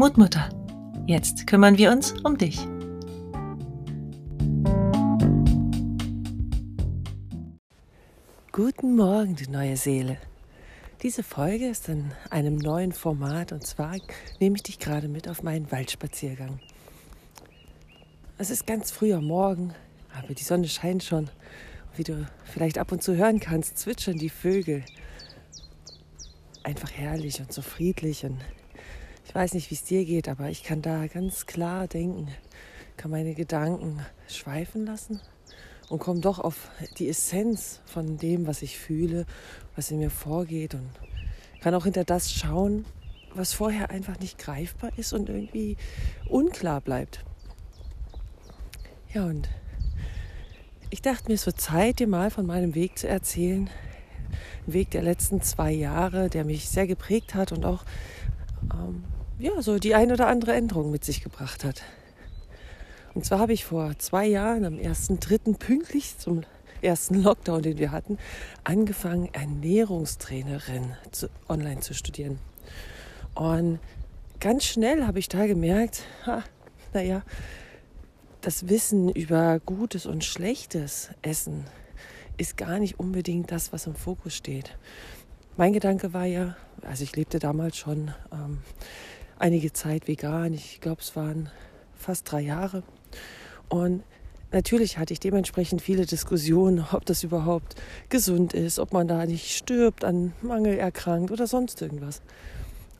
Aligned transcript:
Mutmutter. 0.00 0.48
Jetzt 1.06 1.46
kümmern 1.46 1.76
wir 1.76 1.92
uns 1.92 2.14
um 2.24 2.38
dich. 2.38 2.58
Guten 8.50 8.96
Morgen, 8.96 9.36
du 9.36 9.50
neue 9.50 9.76
Seele. 9.76 10.16
Diese 11.02 11.22
Folge 11.22 11.68
ist 11.68 11.90
in 11.90 12.12
einem 12.30 12.56
neuen 12.56 12.92
Format 12.92 13.52
und 13.52 13.66
zwar 13.66 13.98
nehme 14.38 14.56
ich 14.56 14.62
dich 14.62 14.78
gerade 14.78 15.06
mit 15.06 15.28
auf 15.28 15.42
meinen 15.42 15.70
Waldspaziergang. 15.70 16.60
Es 18.38 18.48
ist 18.48 18.66
ganz 18.66 18.90
früh 18.90 19.12
am 19.12 19.26
Morgen, 19.26 19.74
aber 20.18 20.32
die 20.32 20.44
Sonne 20.44 20.68
scheint 20.68 21.04
schon. 21.04 21.28
Wie 21.94 22.04
du 22.04 22.26
vielleicht 22.44 22.78
ab 22.78 22.90
und 22.90 23.02
zu 23.02 23.16
hören 23.16 23.38
kannst, 23.38 23.76
zwitschern 23.76 24.16
die 24.16 24.30
Vögel. 24.30 24.82
Einfach 26.62 26.90
herrlich 26.90 27.38
und 27.42 27.52
so 27.52 27.60
friedlich. 27.60 28.24
Und 28.24 28.38
ich 29.30 29.34
weiß 29.36 29.54
nicht, 29.54 29.70
wie 29.70 29.76
es 29.76 29.84
dir 29.84 30.04
geht, 30.04 30.28
aber 30.28 30.50
ich 30.50 30.64
kann 30.64 30.82
da 30.82 31.06
ganz 31.06 31.46
klar 31.46 31.86
denken, 31.86 32.26
kann 32.96 33.12
meine 33.12 33.34
Gedanken 33.34 34.04
schweifen 34.26 34.84
lassen 34.84 35.20
und 35.88 36.00
komme 36.00 36.18
doch 36.18 36.40
auf 36.40 36.68
die 36.98 37.08
Essenz 37.08 37.80
von 37.86 38.16
dem, 38.16 38.48
was 38.48 38.60
ich 38.60 38.76
fühle, 38.76 39.26
was 39.76 39.92
in 39.92 40.00
mir 40.00 40.10
vorgeht 40.10 40.74
und 40.74 40.90
kann 41.60 41.76
auch 41.76 41.84
hinter 41.84 42.02
das 42.02 42.32
schauen, 42.32 42.86
was 43.32 43.52
vorher 43.52 43.90
einfach 43.90 44.18
nicht 44.18 44.36
greifbar 44.36 44.90
ist 44.96 45.12
und 45.12 45.28
irgendwie 45.28 45.76
unklar 46.28 46.80
bleibt. 46.80 47.24
Ja, 49.14 49.26
und 49.26 49.48
ich 50.90 51.02
dachte 51.02 51.28
mir, 51.28 51.34
es 51.34 51.46
wird 51.46 51.60
Zeit, 51.60 52.00
dir 52.00 52.08
mal 52.08 52.32
von 52.32 52.46
meinem 52.46 52.74
Weg 52.74 52.98
zu 52.98 53.06
erzählen. 53.06 53.70
Weg 54.66 54.90
der 54.90 55.02
letzten 55.02 55.40
zwei 55.40 55.70
Jahre, 55.70 56.30
der 56.30 56.44
mich 56.44 56.68
sehr 56.68 56.88
geprägt 56.88 57.36
hat 57.36 57.52
und 57.52 57.64
auch 57.64 57.84
ähm, 58.74 59.04
ja, 59.40 59.62
so 59.62 59.78
die 59.78 59.94
ein 59.94 60.12
oder 60.12 60.26
andere 60.26 60.52
Änderung 60.52 60.90
mit 60.90 61.04
sich 61.04 61.22
gebracht 61.22 61.64
hat. 61.64 61.82
Und 63.14 63.24
zwar 63.24 63.38
habe 63.40 63.52
ich 63.52 63.64
vor 63.64 63.98
zwei 63.98 64.26
Jahren, 64.26 64.64
am 64.64 64.74
1.3. 64.74 65.56
pünktlich 65.58 66.18
zum 66.18 66.42
ersten 66.82 67.22
Lockdown, 67.22 67.62
den 67.62 67.78
wir 67.78 67.90
hatten, 67.90 68.18
angefangen, 68.64 69.28
Ernährungstrainerin 69.32 70.94
zu, 71.10 71.28
online 71.48 71.80
zu 71.80 71.94
studieren. 71.94 72.38
Und 73.34 73.80
ganz 74.38 74.64
schnell 74.64 75.06
habe 75.06 75.18
ich 75.18 75.28
da 75.28 75.46
gemerkt, 75.46 76.02
ha, 76.26 76.44
naja, 76.92 77.22
das 78.42 78.68
Wissen 78.68 79.10
über 79.10 79.58
gutes 79.60 80.06
und 80.06 80.24
schlechtes 80.24 81.10
Essen 81.22 81.64
ist 82.36 82.56
gar 82.56 82.78
nicht 82.78 82.98
unbedingt 82.98 83.50
das, 83.52 83.72
was 83.72 83.86
im 83.86 83.94
Fokus 83.94 84.34
steht. 84.34 84.78
Mein 85.56 85.72
Gedanke 85.72 86.14
war 86.14 86.24
ja, 86.24 86.56
also 86.82 87.04
ich 87.04 87.16
lebte 87.16 87.38
damals 87.38 87.76
schon 87.76 88.12
ähm, 88.32 88.58
einige 89.40 89.72
Zeit 89.72 90.06
vegan, 90.06 90.52
ich 90.52 90.80
glaube 90.80 91.00
es 91.00 91.16
waren 91.16 91.48
fast 91.94 92.30
drei 92.30 92.42
Jahre. 92.42 92.82
Und 93.68 94.02
natürlich 94.52 94.98
hatte 94.98 95.12
ich 95.12 95.20
dementsprechend 95.20 95.82
viele 95.82 96.06
Diskussionen, 96.06 96.84
ob 96.92 97.04
das 97.06 97.24
überhaupt 97.24 97.74
gesund 98.08 98.52
ist, 98.52 98.78
ob 98.78 98.92
man 98.92 99.08
da 99.08 99.26
nicht 99.26 99.56
stirbt, 99.56 100.04
an 100.04 100.32
Mangel 100.42 100.78
erkrankt 100.78 101.30
oder 101.30 101.46
sonst 101.46 101.80
irgendwas. 101.82 102.22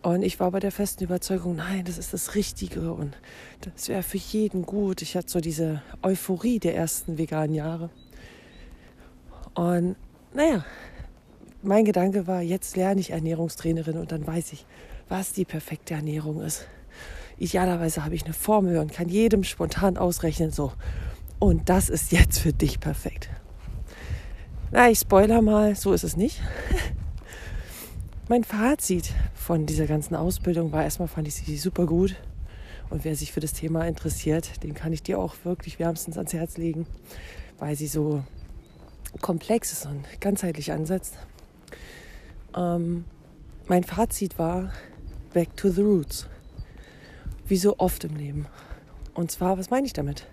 Und 0.03 0.23
ich 0.23 0.41
war 0.41 0.51
bei 0.51 0.61
der 0.61 0.73
festen 0.73 1.05
Überzeugung, 1.05 1.57
nein, 1.57 1.85
das 1.85 1.99
ist 1.99 2.15
das 2.15 2.35
Richtige 2.35 2.95
und 2.95 3.15
das 3.61 3.89
wäre 3.89 4.03
für 4.03 4.17
jeden 4.17 4.63
gut. 4.63 5.03
Ich 5.03 5.15
hatte 5.15 5.29
so 5.29 5.41
diese 5.41 5.83
Euphorie 6.03 6.59
der 6.59 6.75
ersten 6.75 7.19
veganen 7.19 7.55
Jahre. 7.55 7.91
Und 9.55 9.97
naja, 10.33 10.65
mein 11.63 11.85
Gedanke 11.85 12.27
war, 12.27 12.41
jetzt 12.41 12.77
lerne 12.77 13.03
ich 13.03 13.11
Ernährungstrainerin 13.11 13.99
und 13.99 14.11
dann 14.11 14.27
weiß 14.27 14.55
ich, 14.55 14.65
was 15.11 15.33
die 15.33 15.45
perfekte 15.45 15.95
Ernährung 15.95 16.41
ist. 16.41 16.67
Idealerweise 17.37 18.05
habe 18.05 18.15
ich 18.15 18.25
eine 18.25 18.33
Formel 18.33 18.79
und 18.79 18.93
kann 18.93 19.09
jedem 19.09 19.45
spontan 19.45 19.99
ausrechnen, 19.99 20.51
so. 20.51 20.73
Und 21.39 21.69
das 21.69 21.89
ist 21.89 22.13
jetzt 22.13 22.39
für 22.39 22.53
dich 22.53 22.81
perfekt. 22.81 23.29
Na, 24.71 24.89
ich 24.89 25.01
spoiler 25.01 25.43
mal, 25.43 25.75
so 25.75 25.93
ist 25.93 26.05
es 26.05 26.17
nicht. 26.17 26.41
Mein 28.29 28.45
Fazit 28.45 29.13
von 29.35 29.67
dieser 29.67 29.87
ganzen 29.87 30.15
Ausbildung 30.15 30.71
war 30.71 30.85
erstmal, 30.85 31.09
fand 31.09 31.27
ich 31.27 31.35
sie 31.35 31.57
super 31.57 31.87
gut. 31.87 32.15
Und 32.89 33.05
wer 33.05 33.17
sich 33.17 33.33
für 33.33 33.41
das 33.41 33.53
Thema 33.53 33.87
interessiert, 33.87 34.63
den 34.63 34.75
kann 34.75 34.93
ich 34.93 35.03
dir 35.03 35.19
auch 35.19 35.35
wirklich 35.45 35.79
wärmstens 35.79 36.17
ans 36.17 36.33
Herz 36.33 36.57
legen, 36.57 36.87
weil 37.59 37.75
sie 37.75 37.89
so 37.89 38.23
komplex 39.21 39.73
ist 39.73 39.87
und 39.87 40.05
ganzheitlich 40.21 40.71
ansetzt. 40.71 41.17
Ähm, 42.57 43.05
mein 43.67 43.83
Fazit 43.85 44.39
war 44.39 44.71
Back 45.33 45.57
to 45.57 45.69
the 45.69 45.83
Roots. 45.83 46.27
Wie 47.47 47.57
so 47.57 47.79
oft 47.79 48.03
im 48.03 48.17
Leben. 48.17 48.47
Und 49.15 49.31
zwar, 49.31 49.59
was 49.59 49.71
meine 49.71 49.87
ich 49.87 49.93
damit? 49.93 50.27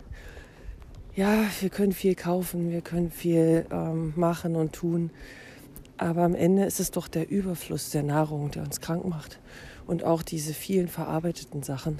Ja, 1.16 1.46
wir 1.60 1.70
können 1.70 1.92
viel 1.92 2.16
kaufen, 2.16 2.72
wir 2.72 2.82
können 2.82 3.12
viel 3.12 3.68
ähm, 3.72 4.14
machen 4.16 4.56
und 4.56 4.74
tun. 4.74 5.12
Aber 5.98 6.24
am 6.24 6.34
Ende 6.34 6.66
ist 6.66 6.80
es 6.80 6.90
doch 6.90 7.08
der 7.08 7.30
Überfluss 7.30 7.92
der 7.92 8.02
Nahrung, 8.02 8.50
der 8.50 8.64
uns 8.64 8.82
krank 8.82 9.06
macht. 9.08 9.40
Und 9.86 10.04
auch 10.04 10.24
diese 10.24 10.56
vielen 10.56 10.88
verarbeiteten 10.88 11.62
Sachen. 11.62 12.00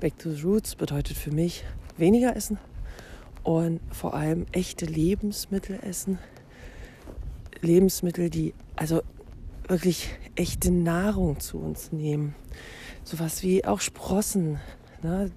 Back 0.00 0.18
to 0.18 0.32
the 0.32 0.42
Roots 0.42 0.74
bedeutet 0.74 1.16
für 1.16 1.30
mich 1.30 1.64
weniger 1.96 2.34
essen 2.34 2.58
und 3.44 3.78
vor 3.92 4.14
allem 4.14 4.46
echte 4.50 4.86
Lebensmittel 4.86 5.78
essen. 5.82 6.18
Lebensmittel, 7.60 8.28
die 8.28 8.54
also 8.74 9.02
wirklich 9.72 10.10
echte 10.36 10.70
Nahrung 10.70 11.40
zu 11.40 11.58
uns 11.58 11.92
nehmen. 11.92 12.34
Sowas 13.04 13.42
wie 13.42 13.64
auch 13.64 13.80
Sprossen, 13.80 14.60
ne? 15.02 15.32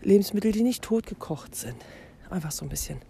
Lebensmittel, 0.00 0.52
die 0.52 0.62
nicht 0.62 0.82
totgekocht 0.82 1.54
sind. 1.54 1.76
Einfach 2.30 2.52
so 2.52 2.64
ein 2.64 2.68
bisschen 2.68 3.00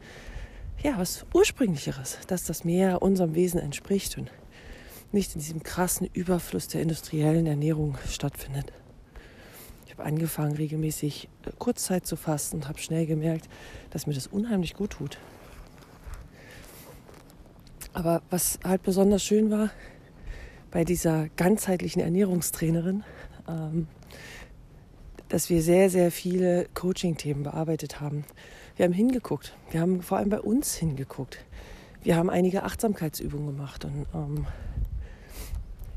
ja, 0.82 0.98
was 0.98 1.24
Ursprünglicheres, 1.32 2.18
dass 2.26 2.44
das 2.44 2.64
mehr 2.64 3.02
unserem 3.02 3.34
Wesen 3.34 3.60
entspricht 3.60 4.18
und 4.18 4.30
nicht 5.12 5.34
in 5.34 5.40
diesem 5.40 5.62
krassen 5.62 6.08
Überfluss 6.12 6.68
der 6.68 6.82
industriellen 6.82 7.46
Ernährung 7.46 7.96
stattfindet. 8.08 8.72
Ich 9.86 9.92
habe 9.92 10.04
angefangen, 10.04 10.56
regelmäßig 10.56 11.28
äh, 11.44 11.50
Kurzzeit 11.58 12.06
zu 12.06 12.16
fasten 12.16 12.56
und 12.56 12.68
habe 12.68 12.80
schnell 12.80 13.06
gemerkt, 13.06 13.48
dass 13.90 14.06
mir 14.06 14.14
das 14.14 14.26
unheimlich 14.26 14.74
gut 14.74 14.92
tut. 14.92 15.18
Aber 17.92 18.22
was 18.30 18.58
halt 18.64 18.82
besonders 18.82 19.22
schön 19.22 19.50
war 19.50 19.70
bei 20.72 20.84
dieser 20.84 21.28
ganzheitlichen 21.36 22.02
Ernährungstrainerin, 22.02 23.04
ähm, 23.46 23.86
dass 25.28 25.48
wir 25.48 25.62
sehr, 25.62 25.88
sehr 25.90 26.10
viele 26.10 26.66
Coaching-Themen 26.74 27.44
bearbeitet 27.44 28.00
haben. 28.00 28.24
Wir 28.76 28.86
haben 28.86 28.92
hingeguckt. 28.92 29.54
Wir 29.70 29.80
haben 29.80 30.02
vor 30.02 30.18
allem 30.18 30.30
bei 30.30 30.40
uns 30.40 30.74
hingeguckt. 30.74 31.44
Wir 32.02 32.16
haben 32.16 32.30
einige 32.30 32.64
Achtsamkeitsübungen 32.64 33.46
gemacht 33.46 33.84
und 33.84 34.06
ähm, 34.14 34.46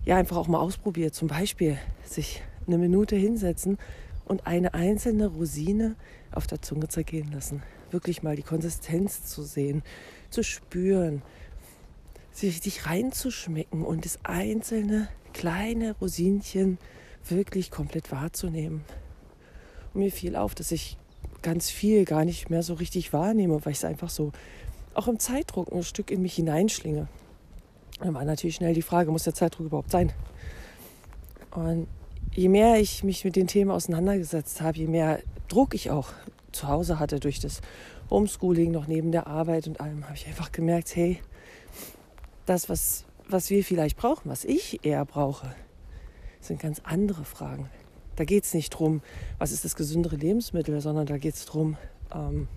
ja, 0.03 0.17
einfach 0.17 0.37
auch 0.37 0.47
mal 0.47 0.59
ausprobiert. 0.59 1.15
Zum 1.15 1.29
Beispiel 1.29 1.77
sich 2.03 2.43
eine 2.67 2.77
Minute 2.77 3.15
hinsetzen 3.15 3.77
und 4.25 4.45
eine 4.45 4.73
einzelne 4.73 5.27
Rosine 5.27 5.95
auf 6.31 6.47
der 6.47 6.61
Zunge 6.61 6.89
zergehen 6.89 7.31
lassen. 7.31 7.63
Wirklich 7.91 8.23
mal 8.23 8.35
die 8.35 8.43
Konsistenz 8.43 9.25
zu 9.25 9.43
sehen, 9.43 9.83
zu 10.29 10.43
spüren, 10.43 11.21
sich 12.35 12.55
richtig 12.55 12.85
reinzuschmecken 12.85 13.83
und 13.83 14.05
das 14.05 14.19
einzelne 14.23 15.07
kleine 15.33 15.93
Rosinchen 15.93 16.77
wirklich 17.27 17.71
komplett 17.71 18.11
wahrzunehmen. 18.11 18.83
Und 19.93 20.01
mir 20.01 20.11
fiel 20.11 20.35
auf, 20.35 20.53
dass 20.53 20.71
ich 20.71 20.97
ganz 21.41 21.69
viel 21.69 22.05
gar 22.05 22.25
nicht 22.25 22.49
mehr 22.49 22.63
so 22.63 22.73
richtig 22.73 23.13
wahrnehme, 23.13 23.63
weil 23.65 23.71
ich 23.71 23.79
es 23.79 23.85
einfach 23.85 24.09
so 24.09 24.31
auch 24.93 25.07
im 25.07 25.19
Zeitdruck 25.19 25.71
ein 25.71 25.83
Stück 25.83 26.11
in 26.11 26.21
mich 26.21 26.35
hineinschlinge. 26.35 27.07
Dann 27.99 28.13
war 28.13 28.25
natürlich 28.25 28.55
schnell 28.55 28.73
die 28.73 28.81
Frage, 28.81 29.11
muss 29.11 29.23
der 29.23 29.33
Zeitdruck 29.33 29.67
überhaupt 29.67 29.91
sein? 29.91 30.11
Und 31.51 31.87
je 32.33 32.49
mehr 32.49 32.79
ich 32.79 33.03
mich 33.03 33.23
mit 33.23 33.35
den 33.35 33.47
Themen 33.47 33.71
auseinandergesetzt 33.71 34.61
habe, 34.61 34.77
je 34.77 34.87
mehr 34.87 35.19
Druck 35.47 35.73
ich 35.73 35.91
auch 35.91 36.09
zu 36.51 36.67
Hause 36.67 36.99
hatte 36.99 37.19
durch 37.19 37.39
das 37.39 37.61
Homeschooling 38.09 38.71
noch 38.71 38.87
neben 38.87 39.11
der 39.11 39.27
Arbeit 39.27 39.67
und 39.67 39.79
allem, 39.79 40.03
habe 40.05 40.15
ich 40.15 40.27
einfach 40.27 40.51
gemerkt, 40.51 40.95
hey, 40.95 41.19
das, 42.45 42.69
was, 42.69 43.05
was 43.27 43.49
wir 43.49 43.63
vielleicht 43.63 43.97
brauchen, 43.97 44.29
was 44.29 44.45
ich 44.45 44.85
eher 44.85 45.05
brauche, 45.05 45.55
sind 46.39 46.59
ganz 46.59 46.81
andere 46.83 47.25
Fragen. 47.25 47.69
Da 48.15 48.23
geht 48.23 48.45
es 48.45 48.53
nicht 48.53 48.73
darum, 48.73 49.01
was 49.39 49.51
ist 49.51 49.65
das 49.65 49.75
gesündere 49.75 50.15
Lebensmittel, 50.15 50.79
sondern 50.79 51.05
da 51.05 51.17
geht 51.17 51.35
es 51.35 51.45
darum, 51.45 51.77
ähm, 52.13 52.47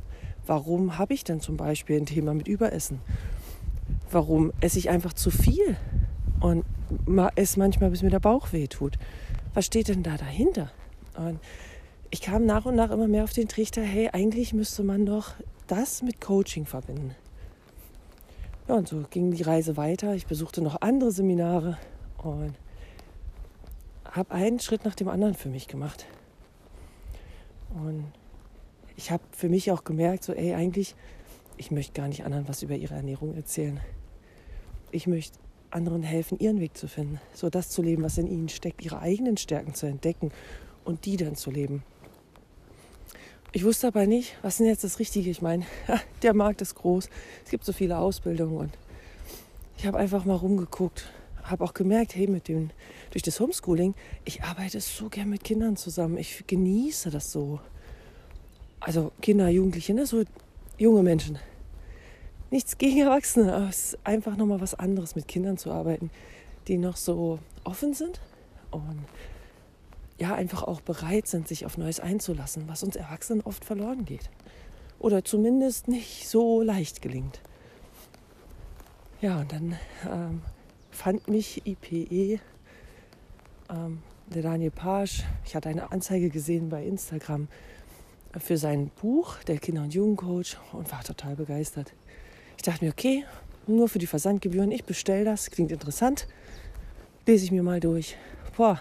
warum 0.47 0.99
habe 0.99 1.15
ich 1.15 1.25
denn 1.25 1.41
zum 1.41 1.57
Beispiel 1.57 1.97
ein 1.97 2.07
Thema 2.07 2.35
mit 2.35 2.47
Überessen? 2.47 3.01
Warum 4.11 4.53
esse 4.61 4.79
ich 4.79 4.91
einfach 4.91 5.13
zu 5.13 5.31
viel 5.31 5.77
und 6.41 6.65
esse 7.35 7.59
manchmal, 7.59 7.91
bis 7.91 8.03
mir 8.03 8.11
der 8.11 8.21
Bauch 8.21 8.53
weh 8.53 8.69
tut? 8.69 8.99
Was 9.55 9.67
steht 9.67 9.89
denn 9.89 10.03
da 10.03 10.17
dahinter? 10.17 10.71
Und 11.17 11.41
ich 12.11 12.23
kam 12.23 12.47
nach 12.47 12.65
und 12.65 12.77
nach 12.77 12.91
immer 12.91 13.09
mehr 13.09 13.25
auf 13.25 13.33
den 13.33 13.49
Trichter, 13.49 13.83
hey, 13.83 14.11
eigentlich 14.13 14.55
müsste 14.55 14.83
man 14.83 15.05
doch 15.05 15.33
das 15.67 16.03
mit 16.03 16.21
Coaching 16.21 16.65
verbinden. 16.65 17.15
Ja, 18.69 18.75
und 18.75 18.87
so 18.87 19.03
ging 19.09 19.31
die 19.31 19.43
Reise 19.43 19.79
weiter. 19.79 20.15
Ich 20.15 20.27
besuchte 20.27 20.61
noch 20.61 20.83
andere 20.83 21.11
Seminare 21.11 21.79
und 22.19 22.55
habe 24.05 24.35
einen 24.35 24.61
Schritt 24.61 24.85
nach 24.85 24.95
dem 24.95 25.09
anderen 25.09 25.33
für 25.33 25.49
mich 25.49 25.69
gemacht. 25.69 26.05
Und 27.71 28.13
ich 28.95 29.11
habe 29.11 29.23
für 29.33 29.49
mich 29.49 29.73
auch 29.73 29.85
gemerkt, 29.85 30.25
so, 30.25 30.35
ey, 30.35 30.53
eigentlich, 30.53 30.95
ich 31.57 31.71
möchte 31.71 31.95
gar 31.95 32.09
nicht 32.09 32.25
anderen 32.25 32.47
was 32.47 32.63
über 32.63 32.75
ihre 32.75 32.95
Ernährung 32.95 33.35
erzählen. 33.35 33.81
Ich 34.91 35.07
möchte 35.07 35.39
anderen 35.71 36.03
helfen, 36.03 36.39
ihren 36.39 36.61
Weg 36.61 36.77
zu 36.77 36.89
finden, 36.89 37.21
so 37.33 37.49
das 37.49 37.71
zu 37.71 37.81
leben, 37.81 38.03
was 38.03 38.19
in 38.19 38.27
ihnen 38.27 38.51
steckt, 38.51 38.85
ihre 38.85 39.01
eigenen 39.01 39.39
Stärken 39.39 39.75
zu 39.75 39.87
entdecken 39.87 40.31
und 40.85 41.07
die 41.07 41.17
dann 41.17 41.37
zu 41.37 41.51
leben. 41.51 41.83
Ich 43.53 43.65
wusste 43.65 43.87
aber 43.87 44.07
nicht, 44.07 44.37
was 44.43 44.55
ist 44.55 44.61
denn 44.61 44.67
jetzt 44.67 44.85
das 44.85 44.99
Richtige? 44.99 45.31
Ich 45.31 45.41
meine, 45.41 45.65
der 46.23 46.35
Markt 46.35 46.61
ist 46.61 46.75
groß, 46.75 47.09
es 47.45 47.51
gibt 47.51 47.65
so 47.65 47.73
viele 47.73 47.97
Ausbildungen 47.97 48.57
und 48.57 48.79
ich 49.79 49.87
habe 49.87 49.97
einfach 49.99 50.25
mal 50.27 50.35
rumgeguckt, 50.35 51.09
habe 51.45 51.65
auch 51.65 51.73
gemerkt, 51.73 52.15
hey, 52.15 52.27
mit 52.27 52.49
dem, 52.49 52.71
durch 53.11 53.23
das 53.23 53.41
Homeschooling, 53.41 53.95
ich 54.25 54.43
arbeite 54.43 54.81
so 54.81 55.09
gern 55.09 55.31
mit 55.31 55.45
Kindern 55.45 55.77
zusammen. 55.77 56.19
Ich 56.19 56.45
genieße 56.47 57.11
das 57.11 57.33
so. 57.33 57.61
Also 58.81 59.13
Kinder, 59.23 59.49
Jugendliche, 59.49 59.95
ne? 59.95 60.05
so 60.05 60.25
junge 60.77 61.03
Menschen. 61.03 61.39
Nichts 62.51 62.77
gegen 62.77 63.01
Erwachsene, 63.01 63.55
aber 63.55 63.69
es 63.69 63.95
ist 63.95 63.99
einfach 64.05 64.37
nochmal 64.37 64.61
was 64.61 64.75
anderes, 64.75 65.15
mit 65.17 65.27
Kindern 65.27 65.59
zu 65.59 65.71
arbeiten, 65.71 66.11
die 66.67 66.77
noch 66.77 66.97
so 66.97 67.39
offen 67.65 67.95
sind 67.95 68.21
und 68.71 69.05
ja, 70.19 70.35
einfach 70.35 70.65
auch 70.65 70.81
bereit 70.81 71.27
sind, 71.29 71.47
sich 71.47 71.65
auf 71.65 71.79
Neues 71.79 72.01
einzulassen, 72.01 72.65
was 72.67 72.83
uns 72.83 72.97
Erwachsenen 72.97 73.41
oft 73.43 73.65
verloren 73.65 74.05
geht. 74.05 74.31
Oder 74.99 75.25
zumindest 75.25 75.87
nicht 75.87 76.29
so 76.29 76.61
leicht 76.63 77.03
gelingt. 77.03 77.41
Ja, 79.21 79.41
und 79.41 79.53
dann 79.53 79.79
ähm, 80.11 80.43
fand 80.91 81.29
mich 81.29 81.67
IPE, 81.67 82.41
ähm, 83.71 84.03
der 84.27 84.43
Daniel 84.43 84.71
Pasch. 84.71 85.25
Ich 85.45 85.55
hatte 85.55 85.69
eine 85.69 85.93
Anzeige 85.93 86.31
gesehen 86.31 86.69
bei 86.69 86.85
Instagram 86.85 87.49
für 88.37 88.59
sein 88.59 88.91
Buch, 89.01 89.37
der 89.45 89.59
Kinder- 89.59 89.83
und 89.83 89.95
Jugendcoach, 89.95 90.57
und 90.73 90.91
war 90.93 91.03
total 91.03 91.37
begeistert. 91.37 91.93
Ich 92.57 92.63
dachte 92.63 92.85
mir, 92.85 92.91
okay, 92.91 93.25
nur 93.67 93.89
für 93.89 93.99
die 93.99 94.07
Versandgebühren, 94.07 94.73
ich 94.73 94.85
bestelle 94.85 95.25
das, 95.25 95.51
klingt 95.51 95.73
interessant, 95.73 96.27
lese 97.27 97.45
ich 97.45 97.53
mir 97.53 97.63
mal 97.63 97.81
durch. 97.81 98.17
Boah. 98.57 98.81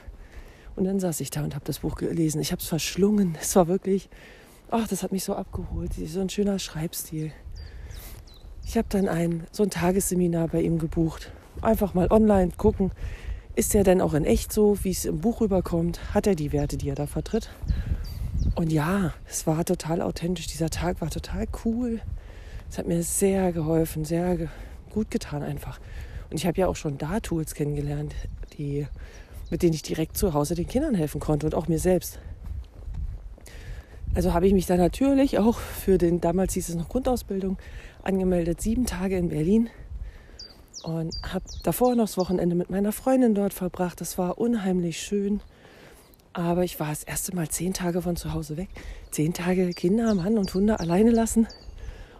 Und 0.78 0.86
dann 0.86 1.02
saß 1.02 1.20
ich 1.20 1.30
da 1.30 1.44
und 1.44 1.56
habe 1.56 1.66
das 1.66 1.80
Buch 1.80 1.96
gelesen. 1.96 2.40
Ich 2.40 2.54
habe 2.54 2.62
es 2.62 2.68
verschlungen. 2.68 3.38
Es 3.42 3.56
war 3.58 3.68
wirklich, 3.68 4.10
ach, 4.72 4.88
das 4.88 5.04
hat 5.04 5.12
mich 5.12 5.26
so 5.26 5.36
abgeholt. 5.36 5.92
So 5.94 6.22
ein 6.22 6.30
schöner 6.30 6.60
Schreibstil. 6.60 7.34
Ich 8.66 8.78
habe 8.78 8.88
dann 8.90 9.10
ein, 9.10 9.46
so 9.52 9.64
ein 9.64 9.70
Tagesseminar 9.70 10.48
bei 10.48 10.62
ihm 10.62 10.80
gebucht 10.80 11.32
Einfach 11.62 11.94
mal 11.94 12.08
online 12.12 12.52
gucken, 12.56 12.92
ist 13.56 13.74
er 13.74 13.84
denn 13.84 14.02
auch 14.02 14.14
in 14.14 14.26
echt 14.26 14.54
so, 14.54 14.78
wie 14.84 14.92
es 14.92 15.06
im 15.06 15.20
Buch 15.20 15.42
rüberkommt? 15.42 16.14
Hat 16.14 16.28
er 16.28 16.36
die 16.36 16.52
Werte, 16.52 16.78
die 16.78 16.90
er 16.90 16.96
da 16.96 17.08
vertritt? 17.08 17.50
Und 18.56 18.72
ja, 18.72 19.14
es 19.28 19.48
war 19.48 19.66
total 19.66 20.02
authentisch. 20.02 20.48
Dieser 20.48 20.70
Tag 20.70 21.02
war 21.02 21.10
total 21.10 21.48
cool. 21.66 22.00
Es 22.70 22.78
hat 22.78 22.88
mir 22.88 23.02
sehr 23.02 23.52
geholfen, 23.52 24.06
sehr 24.06 24.50
gut 24.94 25.10
getan 25.10 25.42
einfach. 25.42 25.80
Und 26.30 26.38
ich 26.38 26.46
habe 26.46 26.60
ja 26.60 26.68
auch 26.68 26.76
schon 26.76 26.98
da 26.98 27.20
Tools 27.20 27.56
kennengelernt, 27.56 28.14
die, 28.58 28.86
mit 29.50 29.64
denen 29.64 29.74
ich 29.74 29.82
direkt 29.82 30.18
zu 30.18 30.34
Hause 30.34 30.56
den 30.56 30.68
Kindern 30.68 30.96
helfen 30.96 31.20
konnte 31.20 31.46
und 31.46 31.56
auch 31.56 31.68
mir 31.68 31.80
selbst. 31.80 32.20
Also 34.16 34.34
habe 34.34 34.48
ich 34.48 34.54
mich 34.54 34.66
dann 34.66 34.80
natürlich 34.80 35.38
auch 35.38 35.60
für 35.60 35.98
den, 35.98 36.22
damals 36.22 36.54
hieß 36.54 36.70
es 36.70 36.76
noch 36.76 36.90
Grundausbildung, 36.90 37.58
angemeldet. 38.04 38.62
Sieben 38.62 38.86
Tage 38.86 39.18
in 39.18 39.30
Berlin 39.30 39.70
und 40.84 41.14
habe 41.34 41.46
davor 41.64 41.96
noch 41.96 42.06
das 42.06 42.18
Wochenende 42.18 42.56
mit 42.56 42.70
meiner 42.70 42.92
Freundin 42.92 43.36
dort 43.36 43.54
verbracht. 43.54 44.02
Das 44.02 44.18
war 44.18 44.38
unheimlich 44.38 45.00
schön. 45.00 45.42
Aber 46.34 46.64
ich 46.64 46.80
war 46.80 46.90
das 46.90 47.04
erste 47.04 47.36
Mal 47.36 47.50
zehn 47.50 47.74
Tage 47.74 48.02
von 48.02 48.16
zu 48.16 48.34
Hause 48.34 48.58
weg. 48.58 48.70
Zehn 49.12 49.34
Tage 49.34 49.72
Kinder, 49.72 50.14
Mann 50.14 50.38
und 50.38 50.54
Hunde 50.54 50.80
alleine 50.80 51.12
lassen. 51.12 51.48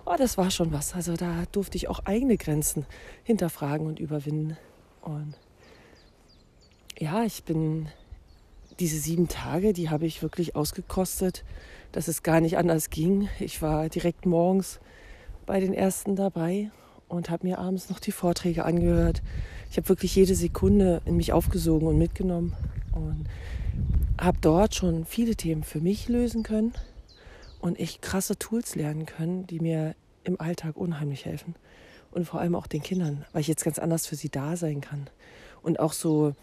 Oh, 0.06 0.16
das 0.18 0.38
war 0.38 0.52
schon 0.52 0.72
was. 0.72 0.96
Also 0.96 1.16
da 1.16 1.44
durfte 1.52 1.78
ich 1.78 1.88
auch 1.88 2.00
eigene 2.06 2.38
Grenzen 2.38 2.86
hinterfragen 3.24 3.86
und 3.86 4.00
überwinden. 4.00 4.58
Und 5.02 5.36
ja, 7.00 7.24
ich 7.24 7.44
bin 7.44 7.88
diese 8.80 9.00
sieben 9.00 9.28
Tage, 9.28 9.74
die 9.74 9.90
habe 9.90 10.06
ich 10.06 10.22
wirklich 10.22 10.56
ausgekostet, 10.56 11.44
dass 11.92 12.08
es 12.08 12.24
gar 12.24 12.42
nicht 12.42 12.58
anders 12.58 12.90
ging. 12.90 13.30
Ich 13.40 13.62
war 13.62 13.90
direkt 13.90 14.26
morgens 14.26 14.80
bei 15.46 15.60
den 15.60 15.74
ersten 15.74 16.16
dabei 16.16 16.72
und 17.08 17.30
habe 17.30 17.48
mir 17.48 17.60
abends 17.60 17.90
noch 17.90 18.00
die 18.00 18.12
Vorträge 18.12 18.66
angehört. 18.66 19.22
Ich 19.70 19.78
habe 19.78 19.90
wirklich 19.90 20.16
jede 20.16 20.36
Sekunde 20.36 21.02
in 21.06 21.18
mich 21.18 21.34
aufgesogen 21.34 21.88
und 21.88 21.98
mitgenommen 21.98 22.56
und 22.94 23.26
habe 24.20 24.38
dort 24.42 24.76
schon 24.76 25.06
viele 25.06 25.36
Themen 25.36 25.64
für 25.64 25.80
mich 25.80 26.10
lösen 26.10 26.44
können 26.44 26.74
und 27.60 27.80
echt 27.80 28.02
krasse 28.02 28.38
Tools 28.38 28.76
lernen 28.76 29.06
können, 29.06 29.46
die 29.48 29.60
mir 29.60 29.96
im 30.24 30.40
Alltag 30.42 30.76
unheimlich 30.76 31.26
helfen 31.26 31.56
und 32.12 32.26
vor 32.26 32.40
allem 32.40 32.56
auch 32.56 32.68
den 32.68 32.82
Kindern, 32.82 33.26
weil 33.32 33.42
ich 33.42 33.48
jetzt 33.48 33.64
ganz 33.64 33.80
anders 33.80 34.08
für 34.08 34.16
sie 34.16 34.30
da 34.30 34.56
sein 34.58 34.82
kann 34.82 35.10
und 35.62 35.80
auch 35.80 35.94
so 35.94 36.34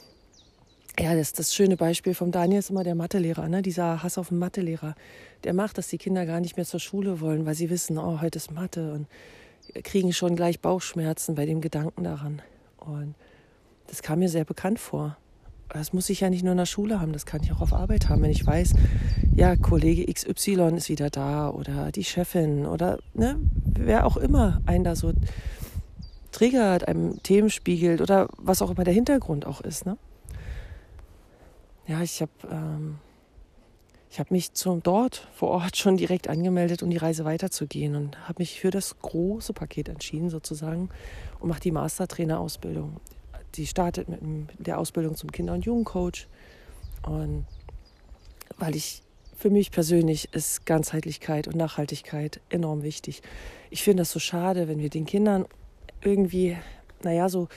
ja, 0.99 1.15
das, 1.17 1.33
das 1.33 1.55
schöne 1.55 1.77
Beispiel 1.77 2.15
vom 2.15 2.31
Daniel 2.31 2.61
ist 2.61 2.71
immer 2.71 2.85
der 2.85 2.95
Mathelehrer, 2.95 3.49
ne? 3.49 3.63
dieser 3.63 4.03
Hass 4.03 4.19
auf 4.19 4.29
den 4.29 4.39
Mathelehrer. 4.39 4.95
Der 5.43 5.53
macht, 5.53 5.77
dass 5.79 5.89
die 5.89 5.99
Kinder 5.99 6.25
gar 6.25 6.41
nicht 6.41 6.57
mehr 6.57 6.67
zur 6.67 6.81
Schule 6.81 7.21
wollen, 7.21 7.47
weil 7.47 7.55
sie 7.55 7.69
wissen, 7.69 7.99
oh, 7.99 8.21
heute 8.21 8.37
ist 8.37 8.51
Mathe. 8.51 8.93
Und 8.93 9.07
kriegen 9.83 10.13
schon 10.13 10.37
gleich 10.37 10.61
Bauchschmerzen 10.61 11.35
bei 11.35 11.47
dem 11.47 11.61
Gedanken 11.61 12.05
daran. 12.05 12.43
Und 12.79 13.15
das 13.87 14.03
kam 14.03 14.21
mir 14.21 14.29
sehr 14.29 14.45
bekannt 14.45 14.79
vor. 14.79 15.17
Das 15.71 15.93
muss 15.93 16.11
ich 16.11 16.21
ja 16.21 16.31
nicht 16.31 16.45
nur 16.45 16.53
in 16.53 16.59
der 16.59 16.67
Schule 16.67 17.01
haben, 17.01 17.13
das 17.13 17.27
kann 17.27 17.43
ich 17.43 17.51
auch 17.51 17.61
auf 17.61 17.73
Arbeit 17.73 18.09
haben, 18.09 18.23
wenn 18.23 18.31
ich 18.31 18.47
weiß, 18.47 18.75
ja, 19.35 19.57
Kollege 19.57 20.13
XY 20.13 20.77
ist 20.77 20.89
wieder 20.89 21.11
da 21.11 21.49
oder 21.49 21.91
die 21.91 22.05
Chefin 22.05 22.67
oder 22.67 22.99
ne, 23.15 23.39
wer 23.65 24.07
auch 24.07 24.17
immer 24.17 24.61
einen 24.67 24.85
da 24.85 24.95
so 24.95 25.13
triggert, 26.31 26.87
einem 26.87 27.21
Themen 27.23 27.51
spiegelt 27.51 28.01
oder 28.01 28.29
was 28.37 28.63
auch 28.63 28.71
immer 28.71 28.85
der 28.85 28.95
Hintergrund 28.95 29.47
auch 29.47 29.63
ist. 29.63 29.87
Ne? 29.87 29.97
Ja, 31.87 32.03
ich 32.03 32.23
habe 32.23 32.33
ähm, 32.51 32.99
habe 34.19 34.33
mich 34.33 34.53
zum 34.53 34.83
dort 34.83 35.27
vor 35.35 35.51
Ort 35.51 35.77
schon 35.77 35.97
direkt 35.97 36.29
angemeldet, 36.29 36.83
um 36.83 36.91
die 36.91 36.97
Reise 36.97 37.25
weiterzugehen 37.25 37.97
und 37.97 38.29
habe 38.29 38.41
mich 38.43 38.61
für 38.61 38.71
das 38.71 38.99
große 39.01 39.53
Paket 39.53 39.89
entschieden 39.89 40.31
sozusagen 40.31 40.89
und 41.41 41.49
mache 41.49 41.61
die 41.61 41.73
Mastertrainer-Ausbildung. 41.73 43.01
Die 43.57 43.67
startet 43.67 44.09
mit 44.09 44.49
der 44.59 44.79
Ausbildung 44.79 45.17
zum 45.17 45.31
Kinder- 45.31 45.53
und 45.53 45.65
Jugendcoach 45.65 46.29
und 47.07 47.45
weil 48.57 48.77
ich 48.77 49.03
für 49.37 49.51
mich 49.51 49.71
persönlich 49.73 50.33
ist 50.33 50.65
Ganzheitlichkeit 50.65 51.49
und 51.49 51.57
Nachhaltigkeit 51.57 52.41
enorm 52.51 52.83
wichtig. 52.83 53.21
Ich 53.71 53.83
finde 53.83 54.03
das 54.03 54.13
so 54.13 54.21
schade, 54.21 54.69
wenn 54.69 54.79
wir 54.79 54.91
den 54.91 55.07
Kindern 55.07 55.45
irgendwie, 56.03 56.57
naja, 57.03 57.29
so, 57.29 57.49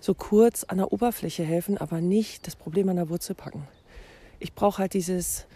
so 0.00 0.14
kurz 0.14 0.64
an 0.64 0.78
der 0.78 0.92
Oberfläche 0.92 1.44
helfen, 1.44 1.76
aber 1.76 2.00
nicht 2.00 2.46
das 2.46 2.56
Problem 2.56 2.88
an 2.88 2.96
der 2.96 3.10
Wurzel 3.10 3.34
packen. 3.34 3.68
Ich 4.38 4.52
brauche 4.52 4.78
halt 4.78 4.94
dieses, 4.94 5.46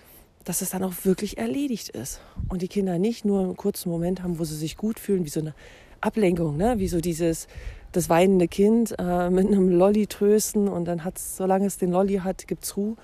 dass 0.44 0.62
es 0.62 0.70
dann 0.70 0.82
auch 0.82 0.94
wirklich 1.04 1.38
erledigt 1.38 1.90
ist. 1.90 2.20
Und 2.48 2.62
die 2.62 2.68
Kinder 2.68 2.98
nicht 2.98 3.24
nur 3.24 3.40
einen 3.40 3.56
kurzen 3.56 3.90
Moment 3.90 4.22
haben, 4.22 4.38
wo 4.38 4.44
sie 4.44 4.56
sich 4.56 4.76
gut 4.76 4.98
fühlen, 4.98 5.24
wie 5.24 5.30
so 5.30 5.40
eine 5.40 5.54
Ablenkung, 6.00 6.56
ne? 6.56 6.78
wie 6.78 6.88
so 6.88 7.00
dieses, 7.00 7.46
das 7.92 8.08
weinende 8.08 8.48
Kind 8.48 8.94
äh, 8.98 9.30
mit 9.30 9.46
einem 9.46 9.68
Lolli 9.68 10.06
trösten 10.06 10.68
und 10.68 10.86
dann 10.86 11.04
hat 11.04 11.18
es, 11.18 11.36
solange 11.36 11.66
es 11.66 11.78
den 11.78 11.90
Lolli 11.90 12.16
hat, 12.16 12.46
gibt's 12.46 12.76
Ruhe. 12.76 12.96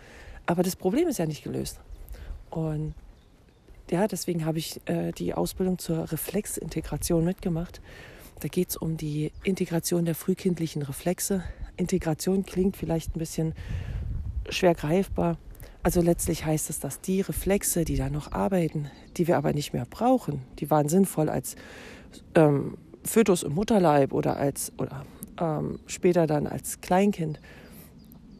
Aber 0.47 0.63
das 0.63 0.77
Problem 0.77 1.09
ist 1.09 1.19
ja 1.19 1.27
nicht 1.27 1.43
gelöst. 1.43 1.81
Und 2.51 2.95
ja, 3.91 4.07
deswegen 4.07 4.45
habe 4.45 4.59
ich 4.59 4.81
äh, 4.87 5.13
die 5.13 5.35
Ausbildung 5.35 5.79
zur 5.79 6.11
Reflexintegration 6.11 7.25
mitgemacht. 7.25 7.81
Da 8.41 8.49
geht 8.49 8.71
es 8.71 8.77
um 8.77 8.97
die 8.97 9.33
Integration 9.45 10.05
der 10.05 10.15
frühkindlichen 10.15 10.83
Reflexe. 10.83 11.43
Integration 11.77 12.45
klingt 12.45 12.77
vielleicht 12.77 13.15
ein 13.15 13.19
bisschen 13.19 13.55
schwer 14.49 14.75
greifbar, 14.75 15.39
also 15.87 16.01
letztlich 16.01 16.45
heißt 16.45 16.69
es, 16.69 16.81
dass 16.81 17.01
die 17.01 17.21
Reflexe, 17.21 17.85
die 17.85 17.95
da 17.95 18.11
noch 18.11 18.33
arbeiten, 18.33 18.91
die 19.17 19.29
wir 19.29 19.37
aber 19.37 19.53
nicht 19.53 19.73
mehr 19.73 19.87
brauchen, 19.89 20.43
die 20.59 20.69
waren 20.69 20.89
sinnvoll 20.89 21.29
als 21.29 21.55
ähm, 22.35 22.77
Fötus 23.05 23.45
im 23.45 23.55
Mutterleib 23.55 24.13
oder 24.13 24.37
als 24.37 24.73
oder 24.79 25.07
ähm, 25.41 25.79
später 25.87 26.27
dann 26.27 26.49
als 26.49 26.81
Kleinkind, 26.81 27.39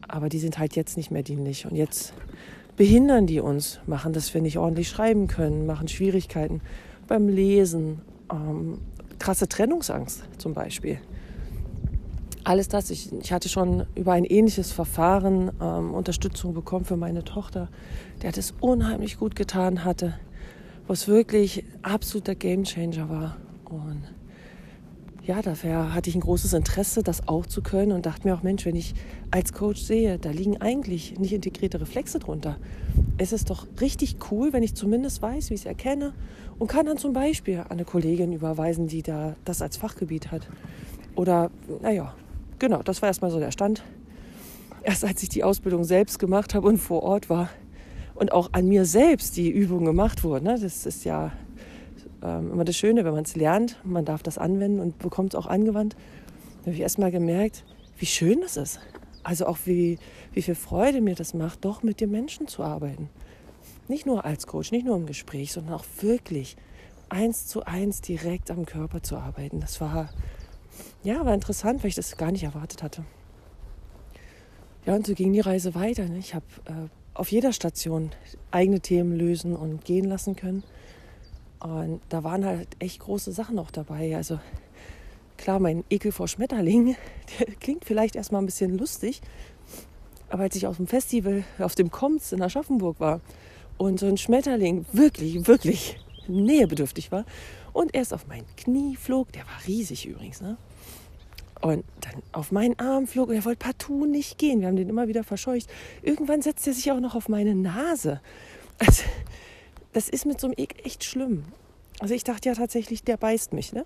aber 0.09 0.27
die 0.27 0.39
sind 0.39 0.59
halt 0.59 0.75
jetzt 0.75 0.97
nicht 0.97 1.09
mehr 1.09 1.23
dienlich. 1.23 1.65
Und 1.65 1.77
jetzt 1.77 2.11
behindern 2.75 3.27
die 3.27 3.39
uns, 3.39 3.79
machen, 3.87 4.11
dass 4.11 4.33
wir 4.33 4.41
nicht 4.41 4.57
ordentlich 4.57 4.89
schreiben 4.89 5.27
können, 5.27 5.65
machen 5.65 5.87
Schwierigkeiten 5.87 6.59
beim 7.07 7.29
Lesen, 7.29 8.01
ähm, 8.29 8.79
krasse 9.19 9.47
Trennungsangst 9.47 10.21
zum 10.37 10.53
Beispiel 10.53 10.99
alles 12.47 12.69
das. 12.69 12.89
Ich, 12.89 13.11
ich, 13.11 13.33
hatte 13.33 13.49
schon 13.49 13.85
über 13.95 14.13
ein 14.13 14.23
ähnliches 14.23 14.71
Verfahren 14.71 15.51
ähm, 15.61 15.93
Unterstützung 15.93 16.53
bekommen 16.53 16.85
für 16.85 16.97
meine 16.97 17.23
Tochter, 17.23 17.67
der 18.21 18.35
es 18.37 18.53
unheimlich 18.61 19.17
gut 19.17 19.35
getan 19.35 19.83
hatte, 19.83 20.13
wo 20.87 20.93
es 20.93 21.07
wirklich 21.07 21.65
absoluter 21.81 22.35
Gamechanger 22.35 23.09
war. 23.09 23.37
Und 23.65 24.03
ja, 25.25 25.41
dafür 25.41 25.93
hatte 25.93 26.09
ich 26.09 26.15
ein 26.15 26.21
großes 26.21 26.53
Interesse, 26.53 27.03
das 27.03 27.27
auch 27.27 27.45
zu 27.45 27.61
können 27.61 27.91
und 27.91 28.05
dachte 28.05 28.25
mir 28.25 28.33
auch, 28.33 28.43
Mensch, 28.43 28.65
wenn 28.65 28.77
ich 28.77 28.95
als 29.29 29.51
Coach 29.51 29.81
sehe, 29.81 30.17
da 30.17 30.31
liegen 30.31 30.61
eigentlich 30.61 31.19
nicht 31.19 31.33
integrierte 31.33 31.81
Reflexe 31.81 32.19
drunter. 32.19 32.55
Es 33.17 33.33
ist 33.33 33.49
doch 33.49 33.67
richtig 33.81 34.15
cool, 34.31 34.53
wenn 34.53 34.63
ich 34.63 34.73
zumindest 34.73 35.21
weiß, 35.21 35.49
wie 35.49 35.55
ich 35.55 35.61
es 35.61 35.65
erkenne 35.65 36.13
und 36.59 36.67
kann 36.67 36.85
dann 36.85 36.97
zum 36.97 37.11
Beispiel 37.11 37.59
an 37.59 37.71
eine 37.71 37.83
Kollegin 37.83 38.31
überweisen, 38.31 38.87
die 38.87 39.03
da 39.03 39.35
das 39.43 39.61
als 39.61 39.75
Fachgebiet 39.75 40.31
hat. 40.31 40.47
Oder, 41.15 41.51
naja, 41.81 42.13
genau, 42.59 42.81
das 42.83 43.01
war 43.01 43.09
erstmal 43.09 43.31
so 43.31 43.39
der 43.39 43.51
Stand. 43.51 43.83
Erst 44.83 45.03
als 45.03 45.21
ich 45.23 45.29
die 45.29 45.43
Ausbildung 45.43 45.83
selbst 45.83 46.19
gemacht 46.19 46.53
habe 46.53 46.67
und 46.67 46.77
vor 46.77 47.03
Ort 47.03 47.29
war 47.29 47.49
und 48.15 48.31
auch 48.31 48.49
an 48.53 48.67
mir 48.67 48.85
selbst 48.85 49.37
die 49.37 49.49
Übung 49.49 49.85
gemacht 49.85 50.23
wurde, 50.23 50.45
ne, 50.45 50.57
das 50.59 50.85
ist 50.85 51.03
ja 51.03 51.31
ähm, 52.23 52.51
immer 52.51 52.65
das 52.65 52.75
Schöne, 52.75 53.05
wenn 53.05 53.13
man 53.13 53.23
es 53.23 53.35
lernt, 53.35 53.77
man 53.83 54.05
darf 54.05 54.23
das 54.23 54.37
anwenden 54.37 54.79
und 54.79 54.97
bekommt 54.99 55.33
es 55.33 55.39
auch 55.39 55.47
angewandt. 55.47 55.95
Da 56.59 56.67
habe 56.67 56.75
ich 56.75 56.81
erst 56.81 56.99
mal 56.99 57.11
gemerkt, 57.11 57.63
wie 57.97 58.05
schön 58.05 58.41
das 58.41 58.57
ist. 58.57 58.79
Also 59.23 59.45
auch 59.45 59.57
wie, 59.65 59.99
wie 60.33 60.41
viel 60.41 60.55
Freude 60.55 61.01
mir 61.01 61.15
das 61.15 61.33
macht, 61.33 61.65
doch 61.65 61.83
mit 61.83 61.99
den 61.99 62.11
Menschen 62.11 62.47
zu 62.47 62.63
arbeiten. 62.63 63.09
Nicht 63.87 64.05
nur 64.05 64.25
als 64.25 64.47
Coach, 64.47 64.71
nicht 64.71 64.85
nur 64.85 64.95
im 64.95 65.05
Gespräch, 65.05 65.51
sondern 65.51 65.73
auch 65.73 65.85
wirklich 66.01 66.55
eins 67.09 67.47
zu 67.47 67.63
eins 67.65 68.01
direkt 68.01 68.51
am 68.51 68.65
Körper 68.65 69.01
zu 69.01 69.17
arbeiten. 69.17 69.59
Das 69.59 69.79
war, 69.81 70.09
ja, 71.03 71.25
war 71.25 71.33
interessant, 71.33 71.83
weil 71.83 71.89
ich 71.89 71.95
das 71.95 72.17
gar 72.17 72.31
nicht 72.31 72.43
erwartet 72.43 72.83
hatte. 72.83 73.03
Ja, 74.85 74.95
und 74.95 75.05
so 75.05 75.13
ging 75.13 75.33
die 75.33 75.41
Reise 75.41 75.75
weiter. 75.75 76.07
Ne? 76.07 76.17
Ich 76.17 76.33
habe 76.33 76.45
äh, 76.65 76.89
auf 77.13 77.31
jeder 77.31 77.51
Station 77.51 78.11
eigene 78.51 78.79
Themen 78.79 79.17
lösen 79.17 79.55
und 79.55 79.83
gehen 79.83 80.05
lassen 80.05 80.35
können. 80.35 80.63
Und 81.59 82.01
da 82.09 82.23
waren 82.23 82.45
halt 82.45 82.69
echt 82.79 82.99
große 82.99 83.31
Sachen 83.31 83.59
auch 83.59 83.71
dabei. 83.71 84.15
Also 84.15 84.39
klar, 85.35 85.59
mein 85.59 85.83
Ekel 85.89 86.11
vor 86.11 86.27
Schmetterlingen, 86.27 86.95
der 87.39 87.47
klingt 87.55 87.85
vielleicht 87.85 88.15
erstmal 88.15 88.41
ein 88.41 88.45
bisschen 88.45 88.77
lustig. 88.77 89.21
Aber 90.29 90.43
als 90.43 90.55
ich 90.55 90.67
auf 90.67 90.77
dem 90.77 90.87
Festival, 90.87 91.43
auf 91.59 91.75
dem 91.75 91.89
Komms 91.89 92.31
in 92.31 92.41
Aschaffenburg 92.41 92.99
war 92.99 93.21
und 93.77 93.99
so 93.99 94.05
ein 94.07 94.17
Schmetterling 94.17 94.85
wirklich, 94.91 95.47
wirklich 95.47 95.99
nähebedürftig 96.27 97.11
war 97.11 97.25
und 97.73 97.95
erst 97.95 98.13
auf 98.13 98.27
mein 98.27 98.43
Knie 98.57 98.95
flog, 98.95 99.31
der 99.31 99.43
war 99.43 99.67
riesig 99.67 100.05
übrigens, 100.05 100.41
ne? 100.41 100.57
Und 101.61 101.83
dann 102.01 102.21
auf 102.33 102.51
meinen 102.51 102.77
Arm 102.79 103.07
flog 103.07 103.29
und 103.29 103.35
er 103.35 103.45
wollte 103.45 103.59
partout 103.59 104.05
nicht 104.05 104.37
gehen. 104.37 104.61
Wir 104.61 104.67
haben 104.67 104.75
den 104.75 104.89
immer 104.89 105.07
wieder 105.07 105.23
verscheucht. 105.23 105.67
Irgendwann 106.03 106.41
setzt 106.41 106.67
er 106.67 106.73
sich 106.73 106.91
auch 106.91 106.99
noch 106.99 107.15
auf 107.15 107.29
meine 107.29 107.55
Nase. 107.55 108.21
Also, 108.77 109.03
das 109.93 110.09
ist 110.09 110.25
mit 110.25 110.39
so 110.39 110.47
einem 110.47 110.53
Ekel 110.57 110.85
echt 110.85 111.03
schlimm. 111.03 111.45
Also 111.99 112.13
ich 112.13 112.23
dachte 112.23 112.49
ja 112.49 112.55
tatsächlich, 112.55 113.03
der 113.03 113.17
beißt 113.17 113.53
mich. 113.53 113.73
Ne? 113.73 113.85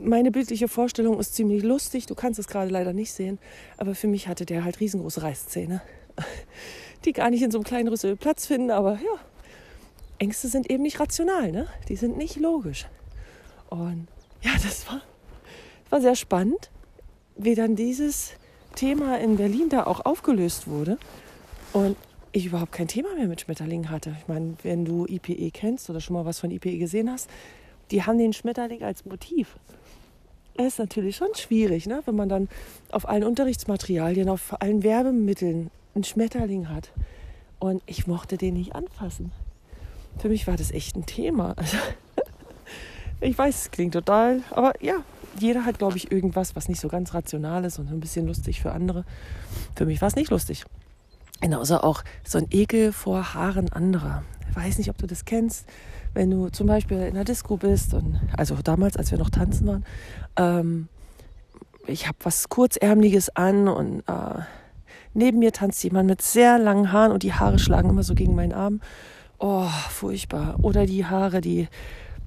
Meine 0.00 0.32
bildliche 0.32 0.66
Vorstellung 0.66 1.20
ist 1.20 1.34
ziemlich 1.34 1.62
lustig. 1.62 2.06
Du 2.06 2.16
kannst 2.16 2.40
es 2.40 2.48
gerade 2.48 2.70
leider 2.70 2.92
nicht 2.92 3.12
sehen. 3.12 3.38
Aber 3.76 3.94
für 3.94 4.08
mich 4.08 4.26
hatte 4.26 4.44
der 4.44 4.64
halt 4.64 4.80
riesengroße 4.80 5.22
Reißzähne, 5.22 5.82
die 7.04 7.12
gar 7.12 7.30
nicht 7.30 7.42
in 7.42 7.52
so 7.52 7.58
einem 7.58 7.64
kleinen 7.64 7.88
Rüssel 7.88 8.16
Platz 8.16 8.46
finden. 8.46 8.72
Aber 8.72 8.94
ja, 8.94 9.20
Ängste 10.18 10.48
sind 10.48 10.68
eben 10.70 10.82
nicht 10.82 10.98
rational. 10.98 11.52
Ne? 11.52 11.68
Die 11.88 11.96
sind 11.96 12.16
nicht 12.16 12.36
logisch. 12.36 12.86
Und 13.70 14.08
ja, 14.42 14.52
das 14.62 14.88
war, 14.88 15.00
war 15.94 16.00
sehr 16.00 16.16
spannend, 16.16 16.70
wie 17.36 17.54
dann 17.54 17.76
dieses 17.76 18.32
Thema 18.74 19.20
in 19.20 19.36
Berlin 19.36 19.68
da 19.68 19.84
auch 19.84 20.04
aufgelöst 20.04 20.66
wurde. 20.66 20.98
Und 21.72 21.96
ich 22.32 22.46
überhaupt 22.46 22.72
kein 22.72 22.88
Thema 22.88 23.14
mehr 23.14 23.28
mit 23.28 23.42
Schmetterlingen 23.42 23.90
hatte. 23.90 24.16
Ich 24.18 24.26
meine, 24.26 24.54
wenn 24.64 24.84
du 24.84 25.06
IPE 25.06 25.52
kennst 25.52 25.88
oder 25.88 26.00
schon 26.00 26.14
mal 26.14 26.24
was 26.24 26.40
von 26.40 26.50
IPE 26.50 26.78
gesehen 26.78 27.08
hast, 27.08 27.30
die 27.92 28.02
haben 28.02 28.18
den 28.18 28.32
Schmetterling 28.32 28.82
als 28.82 29.04
Motiv. 29.04 29.56
Das 30.56 30.66
ist 30.66 30.78
natürlich 30.80 31.14
schon 31.14 31.32
schwierig, 31.36 31.86
ne? 31.86 32.02
wenn 32.06 32.16
man 32.16 32.28
dann 32.28 32.48
auf 32.90 33.08
allen 33.08 33.22
Unterrichtsmaterialien, 33.22 34.28
auf 34.28 34.60
allen 34.60 34.82
Werbemitteln 34.82 35.70
einen 35.94 36.02
Schmetterling 36.02 36.70
hat. 36.70 36.90
Und 37.60 37.84
ich 37.86 38.08
mochte 38.08 38.36
den 38.36 38.54
nicht 38.54 38.74
anfassen. 38.74 39.30
Für 40.18 40.28
mich 40.28 40.48
war 40.48 40.56
das 40.56 40.72
echt 40.72 40.96
ein 40.96 41.06
Thema. 41.06 41.54
Also, 41.56 41.76
ich 43.20 43.38
weiß, 43.38 43.66
es 43.66 43.70
klingt 43.70 43.94
total, 43.94 44.42
aber 44.50 44.72
ja, 44.82 45.04
jeder 45.38 45.64
hat, 45.64 45.78
glaube 45.78 45.96
ich, 45.96 46.10
irgendwas, 46.10 46.56
was 46.56 46.68
nicht 46.68 46.80
so 46.80 46.88
ganz 46.88 47.14
rational 47.14 47.64
ist 47.64 47.78
und 47.78 47.90
ein 47.90 48.00
bisschen 48.00 48.26
lustig 48.26 48.60
für 48.60 48.72
andere. 48.72 49.04
Für 49.76 49.86
mich 49.86 50.00
war 50.00 50.08
es 50.08 50.16
nicht 50.16 50.30
lustig. 50.30 50.64
Genauso 51.40 51.78
auch 51.78 52.04
so 52.24 52.38
ein 52.38 52.46
Ekel 52.50 52.92
vor 52.92 53.34
Haaren 53.34 53.70
anderer. 53.72 54.22
Ich 54.48 54.56
weiß 54.56 54.78
nicht, 54.78 54.90
ob 54.90 54.98
du 54.98 55.06
das 55.06 55.24
kennst, 55.24 55.66
wenn 56.14 56.30
du 56.30 56.48
zum 56.48 56.66
Beispiel 56.66 56.98
in 56.98 57.14
der 57.14 57.24
Disco 57.24 57.56
bist 57.56 57.92
und 57.92 58.20
also 58.36 58.56
damals, 58.62 58.96
als 58.96 59.10
wir 59.10 59.18
noch 59.18 59.30
tanzen 59.30 59.66
waren, 59.66 59.84
ähm, 60.36 60.88
ich 61.86 62.06
habe 62.06 62.16
was 62.22 62.48
kurzärmliches 62.48 63.34
an 63.36 63.68
und 63.68 64.00
äh, 64.06 64.40
neben 65.12 65.38
mir 65.38 65.52
tanzt 65.52 65.82
jemand 65.84 66.08
mit 66.08 66.22
sehr 66.22 66.58
langen 66.58 66.92
Haaren 66.92 67.12
und 67.12 67.22
die 67.22 67.34
Haare 67.34 67.58
schlagen 67.58 67.90
immer 67.90 68.02
so 68.02 68.14
gegen 68.14 68.34
meinen 68.34 68.52
Arm. 68.52 68.80
Oh, 69.38 69.68
furchtbar. 69.90 70.56
Oder 70.62 70.86
die 70.86 71.04
Haare, 71.04 71.40
die 71.40 71.68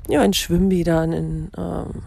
ja 0.07 0.21
in 0.23 0.33
Schwimmbädern, 0.33 1.13
in 1.13 1.51
ähm, 1.57 2.03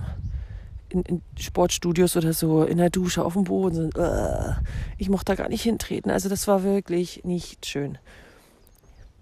in, 0.90 1.02
in, 1.02 1.22
Sportstudios 1.38 2.16
oder 2.16 2.32
so 2.32 2.64
in 2.64 2.78
der 2.78 2.90
Dusche 2.90 3.24
auf 3.24 3.34
dem 3.34 3.44
Boden 3.44 3.74
sind. 3.74 3.98
Uh, 3.98 4.52
ich 4.98 5.08
mochte 5.08 5.26
da 5.26 5.34
gar 5.34 5.48
nicht 5.48 5.62
hintreten. 5.62 6.10
Also 6.10 6.28
das 6.28 6.46
war 6.46 6.62
wirklich 6.62 7.24
nicht 7.24 7.66
schön. 7.66 7.98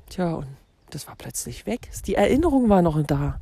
Tja, 0.09 0.35
und 0.35 0.49
das 0.91 1.07
war 1.07 1.17
plötzlich 1.17 1.67
weg. 1.67 1.91
Die 2.07 2.15
Erinnerung 2.15 2.69
war 2.69 2.83
noch 2.83 3.01
da, 3.03 3.41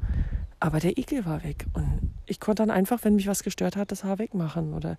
aber 0.61 0.81
der 0.81 0.99
Ekel 0.99 1.25
war 1.25 1.45
weg. 1.45 1.67
Und 1.75 2.13
ich 2.27 2.41
konnte 2.41 2.63
dann 2.63 2.71
einfach, 2.71 3.05
wenn 3.05 3.15
mich 3.15 3.29
was 3.29 3.43
gestört 3.43 3.77
hat, 3.77 3.93
das 3.93 4.05
Haar 4.05 4.19
wegmachen 4.19 4.75
oder 4.75 4.97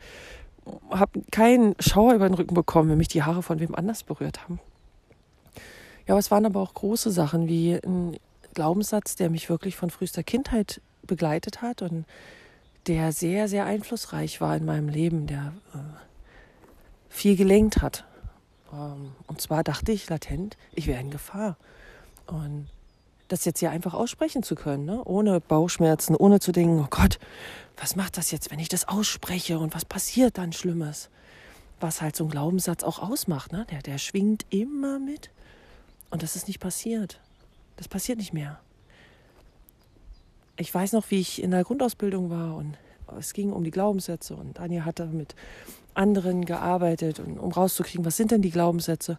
habe 0.90 1.22
keinen 1.32 1.76
Schauer 1.80 2.14
über 2.14 2.28
den 2.28 2.36
Rücken 2.36 2.54
bekommen, 2.54 2.90
wenn 2.90 2.98
mich 2.98 3.08
die 3.08 3.24
Haare 3.24 3.44
von 3.44 3.60
wem 3.60 3.76
anders 3.76 4.04
berührt 4.04 4.44
haben. 4.44 4.60
Ja, 6.06 6.14
aber 6.14 6.20
es 6.20 6.32
waren 6.32 6.46
aber 6.46 6.62
auch 6.62 6.74
große 6.74 7.12
Sachen 7.12 7.48
wie 7.48 7.74
ein 7.74 8.18
Glaubenssatz, 8.54 9.16
der 9.16 9.30
mich 9.30 9.50
wirklich 9.50 9.76
von 9.76 9.90
frühester 9.90 10.24
Kindheit 10.24 10.82
begleitet 11.06 11.62
hat 11.62 11.82
und 11.82 12.06
der 12.88 13.12
sehr, 13.12 13.48
sehr 13.48 13.66
einflussreich 13.66 14.40
war 14.42 14.56
in 14.56 14.66
meinem 14.66 14.90
Leben, 14.90 15.28
der 15.28 15.54
äh, 15.74 15.78
viel 17.10 17.36
gelenkt 17.36 17.82
hat. 17.82 18.06
Ähm, 18.72 19.14
und 19.28 19.42
zwar 19.42 19.64
dachte 19.64 19.92
ich 19.92 20.10
latent, 20.10 20.58
ich 20.74 20.88
wäre 20.88 21.02
in 21.02 21.12
Gefahr. 21.12 21.58
Und 22.28 22.68
das 23.28 23.44
jetzt 23.44 23.60
hier 23.60 23.72
einfach 23.72 23.94
aussprechen 23.94 24.42
zu 24.42 24.56
können, 24.56 24.86
ne? 24.86 25.04
ohne 25.04 25.42
Bauchschmerzen, 25.42 26.16
ohne 26.16 26.40
zu 26.40 26.54
denken, 26.54 26.80
oh 26.80 26.88
Gott, 26.90 27.20
was 27.76 27.96
macht 27.96 28.18
das 28.18 28.32
jetzt, 28.32 28.52
wenn 28.52 28.60
ich 28.60 28.70
das 28.70 28.88
ausspreche 28.88 29.60
und 29.60 29.76
was 29.76 29.84
passiert 29.84 30.38
dann 30.38 30.54
Schlimmes? 30.54 31.10
Was 31.80 32.02
halt 32.02 32.16
so 32.16 32.24
ein 32.24 32.30
Glaubenssatz 32.30 32.84
auch 32.84 33.00
ausmacht, 33.00 33.52
ne? 33.52 33.66
der, 33.70 33.82
der 33.82 33.98
schwingt 33.98 34.46
immer 34.50 34.98
mit. 34.98 35.30
Und 36.10 36.24
das 36.24 36.36
ist 36.38 36.48
nicht 36.48 36.60
passiert. 36.60 37.20
Das 37.76 37.88
passiert 37.88 38.18
nicht 38.18 38.34
mehr 38.34 38.60
ich 40.58 40.74
weiß 40.74 40.94
noch, 40.94 41.10
wie 41.10 41.20
ich 41.20 41.42
in 41.42 41.52
der 41.52 41.64
Grundausbildung 41.64 42.30
war 42.30 42.56
und 42.56 42.78
es 43.18 43.34
ging 43.34 43.52
um 43.52 43.64
die 43.64 43.72
Glaubenssätze 43.72 44.36
und 44.36 44.60
Anja 44.60 44.84
hatte 44.84 45.06
mit 45.06 45.36
anderen 45.94 46.46
gearbeitet, 46.46 47.20
und, 47.20 47.40
um 47.40 47.52
rauszukriegen, 47.52 48.06
was 48.06 48.18
sind 48.18 48.32
denn 48.32 48.42
die 48.42 48.52
Glaubenssätze. 48.52 49.18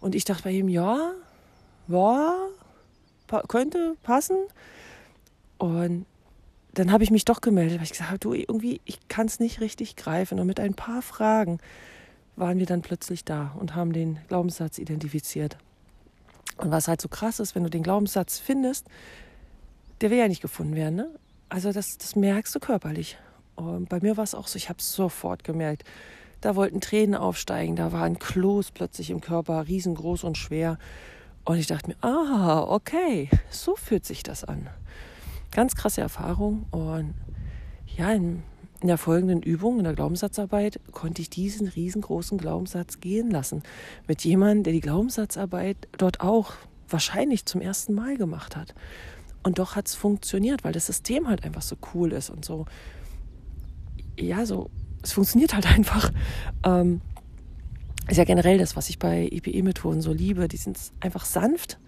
Und 0.00 0.14
ich 0.14 0.24
dachte 0.24 0.44
bei 0.44 0.50
ihm, 0.50 0.68
ja, 0.68 1.12
ja, 1.88 2.36
pa 3.26 3.42
könnte 3.48 3.96
passen. 4.02 4.36
Und 5.56 6.04
dann 6.74 6.92
habe 6.92 7.02
ich 7.02 7.10
mich 7.10 7.24
doch 7.24 7.40
gemeldet, 7.40 7.78
weil 7.78 7.84
ich 7.84 7.92
gesagt 7.92 8.10
habe, 8.10 8.18
du, 8.18 8.34
irgendwie, 8.34 8.80
ich 8.84 9.08
kann 9.08 9.26
es 9.26 9.40
nicht 9.40 9.60
richtig 9.60 9.96
greifen. 9.96 10.38
Und 10.38 10.46
mit 10.46 10.60
ein 10.60 10.74
paar 10.74 11.02
Fragen 11.02 11.58
waren 12.36 12.58
wir 12.58 12.66
dann 12.66 12.82
plötzlich 12.82 13.24
da 13.24 13.54
und 13.58 13.74
haben 13.74 13.92
den 13.92 14.18
Glaubenssatz 14.28 14.78
identifiziert. 14.78 15.56
Und 16.58 16.70
was 16.70 16.88
halt 16.88 17.00
so 17.00 17.08
krass 17.08 17.40
ist, 17.40 17.54
wenn 17.54 17.64
du 17.64 17.70
den 17.70 17.82
Glaubenssatz 17.82 18.38
findest, 18.38 18.86
der 20.00 20.10
will 20.10 20.18
ja 20.18 20.28
nicht 20.28 20.42
gefunden 20.42 20.74
werden. 20.74 20.96
Ne? 20.96 21.10
Also 21.48 21.72
das, 21.72 21.98
das 21.98 22.16
merkst 22.16 22.54
du 22.54 22.60
körperlich. 22.60 23.18
Und 23.56 23.88
bei 23.88 24.00
mir 24.00 24.16
war 24.16 24.24
es 24.24 24.34
auch 24.34 24.46
so, 24.46 24.56
ich 24.56 24.68
habe 24.68 24.78
es 24.78 24.92
sofort 24.92 25.44
gemerkt. 25.44 25.84
Da 26.40 26.54
wollten 26.54 26.80
Tränen 26.80 27.16
aufsteigen, 27.16 27.74
da 27.74 27.90
waren 27.90 28.18
Kloß 28.18 28.70
plötzlich 28.70 29.10
im 29.10 29.20
Körper, 29.20 29.66
riesengroß 29.66 30.22
und 30.22 30.38
schwer. 30.38 30.78
Und 31.44 31.58
ich 31.58 31.66
dachte 31.66 31.88
mir, 31.88 31.96
ah, 32.02 32.62
okay, 32.68 33.28
so 33.50 33.74
fühlt 33.74 34.04
sich 34.04 34.22
das 34.22 34.44
an. 34.44 34.68
Ganz 35.50 35.74
krasse 35.74 36.00
Erfahrung. 36.00 36.66
Und 36.70 37.14
ja, 37.96 38.12
in, 38.12 38.44
in 38.80 38.86
der 38.86 38.98
folgenden 38.98 39.42
Übung, 39.42 39.78
in 39.78 39.84
der 39.84 39.94
Glaubenssatzarbeit, 39.94 40.78
konnte 40.92 41.22
ich 41.22 41.30
diesen 41.30 41.66
riesengroßen 41.66 42.38
Glaubenssatz 42.38 43.00
gehen 43.00 43.30
lassen. 43.30 43.62
Mit 44.06 44.24
jemandem, 44.24 44.62
der 44.62 44.72
die 44.74 44.80
Glaubenssatzarbeit 44.80 45.88
dort 45.96 46.20
auch 46.20 46.52
wahrscheinlich 46.88 47.46
zum 47.46 47.60
ersten 47.60 47.94
Mal 47.94 48.16
gemacht 48.16 48.54
hat. 48.54 48.74
Und 49.48 49.58
doch 49.58 49.76
hat 49.76 49.88
es 49.88 49.94
funktioniert, 49.94 50.62
weil 50.62 50.74
das 50.74 50.84
System 50.84 51.26
halt 51.26 51.42
einfach 51.42 51.62
so 51.62 51.74
cool 51.94 52.12
ist 52.12 52.28
und 52.28 52.44
so. 52.44 52.66
Ja, 54.18 54.44
so, 54.44 54.68
es 55.02 55.12
funktioniert 55.12 55.54
halt 55.54 55.66
einfach. 55.74 56.12
Ähm, 56.66 57.00
ist 58.10 58.18
ja 58.18 58.24
generell 58.24 58.58
das, 58.58 58.76
was 58.76 58.90
ich 58.90 58.98
bei 58.98 59.26
IPE-Methoden 59.32 60.02
so 60.02 60.12
liebe. 60.12 60.48
Die 60.48 60.58
sind 60.58 60.78
einfach 61.00 61.24
sanft 61.24 61.78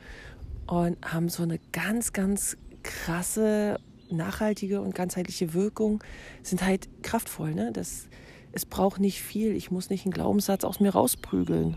und 0.66 0.96
haben 1.04 1.28
so 1.28 1.42
eine 1.42 1.58
ganz, 1.70 2.14
ganz 2.14 2.56
krasse 2.82 3.78
nachhaltige 4.10 4.80
und 4.80 4.94
ganzheitliche 4.94 5.52
Wirkung 5.52 6.02
sind 6.42 6.64
halt 6.64 6.88
kraftvoll. 7.02 7.54
Ne? 7.54 7.72
Das, 7.74 8.08
es 8.52 8.64
braucht 8.64 9.00
nicht 9.00 9.20
viel. 9.20 9.54
Ich 9.54 9.70
muss 9.70 9.90
nicht 9.90 10.06
einen 10.06 10.14
Glaubenssatz 10.14 10.64
aus 10.64 10.80
mir 10.80 10.92
rausprügeln. 10.92 11.76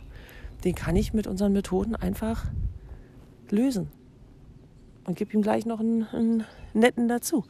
Den 0.64 0.76
kann 0.76 0.96
ich 0.96 1.12
mit 1.12 1.28
unseren 1.28 1.52
Methoden 1.52 1.98
einfach 1.98 2.46
lösen. 3.50 3.92
Und 5.06 5.18
gebe 5.18 5.34
ihm 5.34 5.42
gleich 5.42 5.66
noch 5.66 5.80
einen, 5.80 6.04
einen 6.14 6.44
netten 6.74 7.08
dazu. 7.08 7.44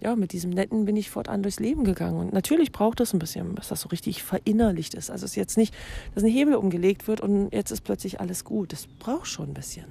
Ja, 0.00 0.16
mit 0.16 0.32
diesem 0.32 0.50
netten 0.50 0.84
bin 0.84 0.96
ich 0.96 1.10
fortan 1.10 1.42
durchs 1.42 1.60
Leben 1.60 1.84
gegangen. 1.84 2.18
Und 2.18 2.32
natürlich 2.32 2.72
braucht 2.72 3.00
es 3.00 3.12
ein 3.12 3.18
bisschen, 3.18 3.54
dass 3.54 3.68
das 3.68 3.82
so 3.82 3.88
richtig 3.88 4.22
verinnerlicht 4.22 4.94
ist. 4.94 5.10
Also 5.10 5.24
es 5.24 5.32
ist 5.32 5.36
jetzt 5.36 5.56
nicht, 5.56 5.74
dass 6.14 6.24
ein 6.24 6.30
Hebel 6.30 6.54
umgelegt 6.54 7.06
wird 7.06 7.20
und 7.20 7.52
jetzt 7.52 7.70
ist 7.70 7.82
plötzlich 7.82 8.20
alles 8.20 8.44
gut. 8.44 8.72
Das 8.72 8.86
braucht 8.86 9.28
schon 9.28 9.50
ein 9.50 9.54
bisschen. 9.54 9.86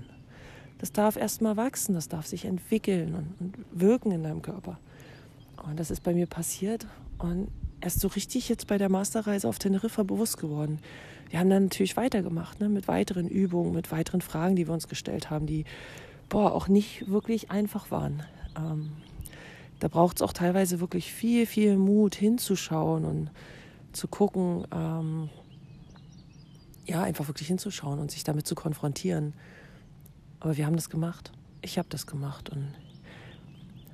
Das 0.79 0.91
darf 0.91 1.15
erst 1.15 1.41
mal 1.41 1.57
wachsen, 1.57 1.93
das 1.93 2.09
darf 2.09 2.25
sich 2.25 2.43
entwickeln 2.45 3.13
und, 3.13 3.35
und 3.39 3.65
wirken 3.71 4.11
in 4.11 4.23
deinem 4.23 4.41
Körper. 4.41 4.79
Und 5.63 5.79
das 5.79 5.91
ist 5.91 6.03
bei 6.03 6.13
mir 6.13 6.25
passiert 6.25 6.87
und 7.19 7.47
erst 7.81 7.99
so 7.99 8.07
richtig 8.07 8.49
jetzt 8.49 8.67
bei 8.67 8.77
der 8.77 8.89
Masterreise 8.89 9.47
auf 9.47 9.59
Teneriffa 9.59 10.03
bewusst 10.03 10.37
geworden. 10.37 10.79
Wir 11.29 11.39
haben 11.39 11.49
dann 11.49 11.63
natürlich 11.63 11.95
weitergemacht, 11.97 12.59
ne, 12.59 12.67
mit 12.67 12.87
weiteren 12.87 13.27
Übungen, 13.27 13.73
mit 13.73 13.91
weiteren 13.91 14.21
Fragen, 14.21 14.55
die 14.55 14.67
wir 14.67 14.73
uns 14.73 14.87
gestellt 14.87 15.29
haben, 15.29 15.45
die 15.45 15.65
boah, 16.31 16.53
auch 16.53 16.67
nicht 16.69 17.11
wirklich 17.11 17.51
einfach 17.51 17.91
waren. 17.91 18.23
Ähm, 18.57 18.93
da 19.79 19.89
braucht 19.89 20.17
es 20.17 20.21
auch 20.21 20.33
teilweise 20.33 20.79
wirklich 20.79 21.11
viel, 21.13 21.45
viel 21.45 21.77
Mut 21.77 22.15
hinzuschauen 22.15 23.05
und 23.05 23.29
zu 23.91 24.07
gucken, 24.07 24.65
ähm, 24.73 25.29
ja, 26.85 27.03
einfach 27.03 27.27
wirklich 27.27 27.47
hinzuschauen 27.47 27.99
und 27.99 28.11
sich 28.11 28.23
damit 28.23 28.47
zu 28.47 28.55
konfrontieren. 28.55 29.33
Aber 30.39 30.55
wir 30.55 30.65
haben 30.65 30.75
das 30.75 30.89
gemacht. 30.89 31.31
Ich 31.61 31.77
habe 31.77 31.89
das 31.89 32.07
gemacht. 32.07 32.49
Und 32.49 32.73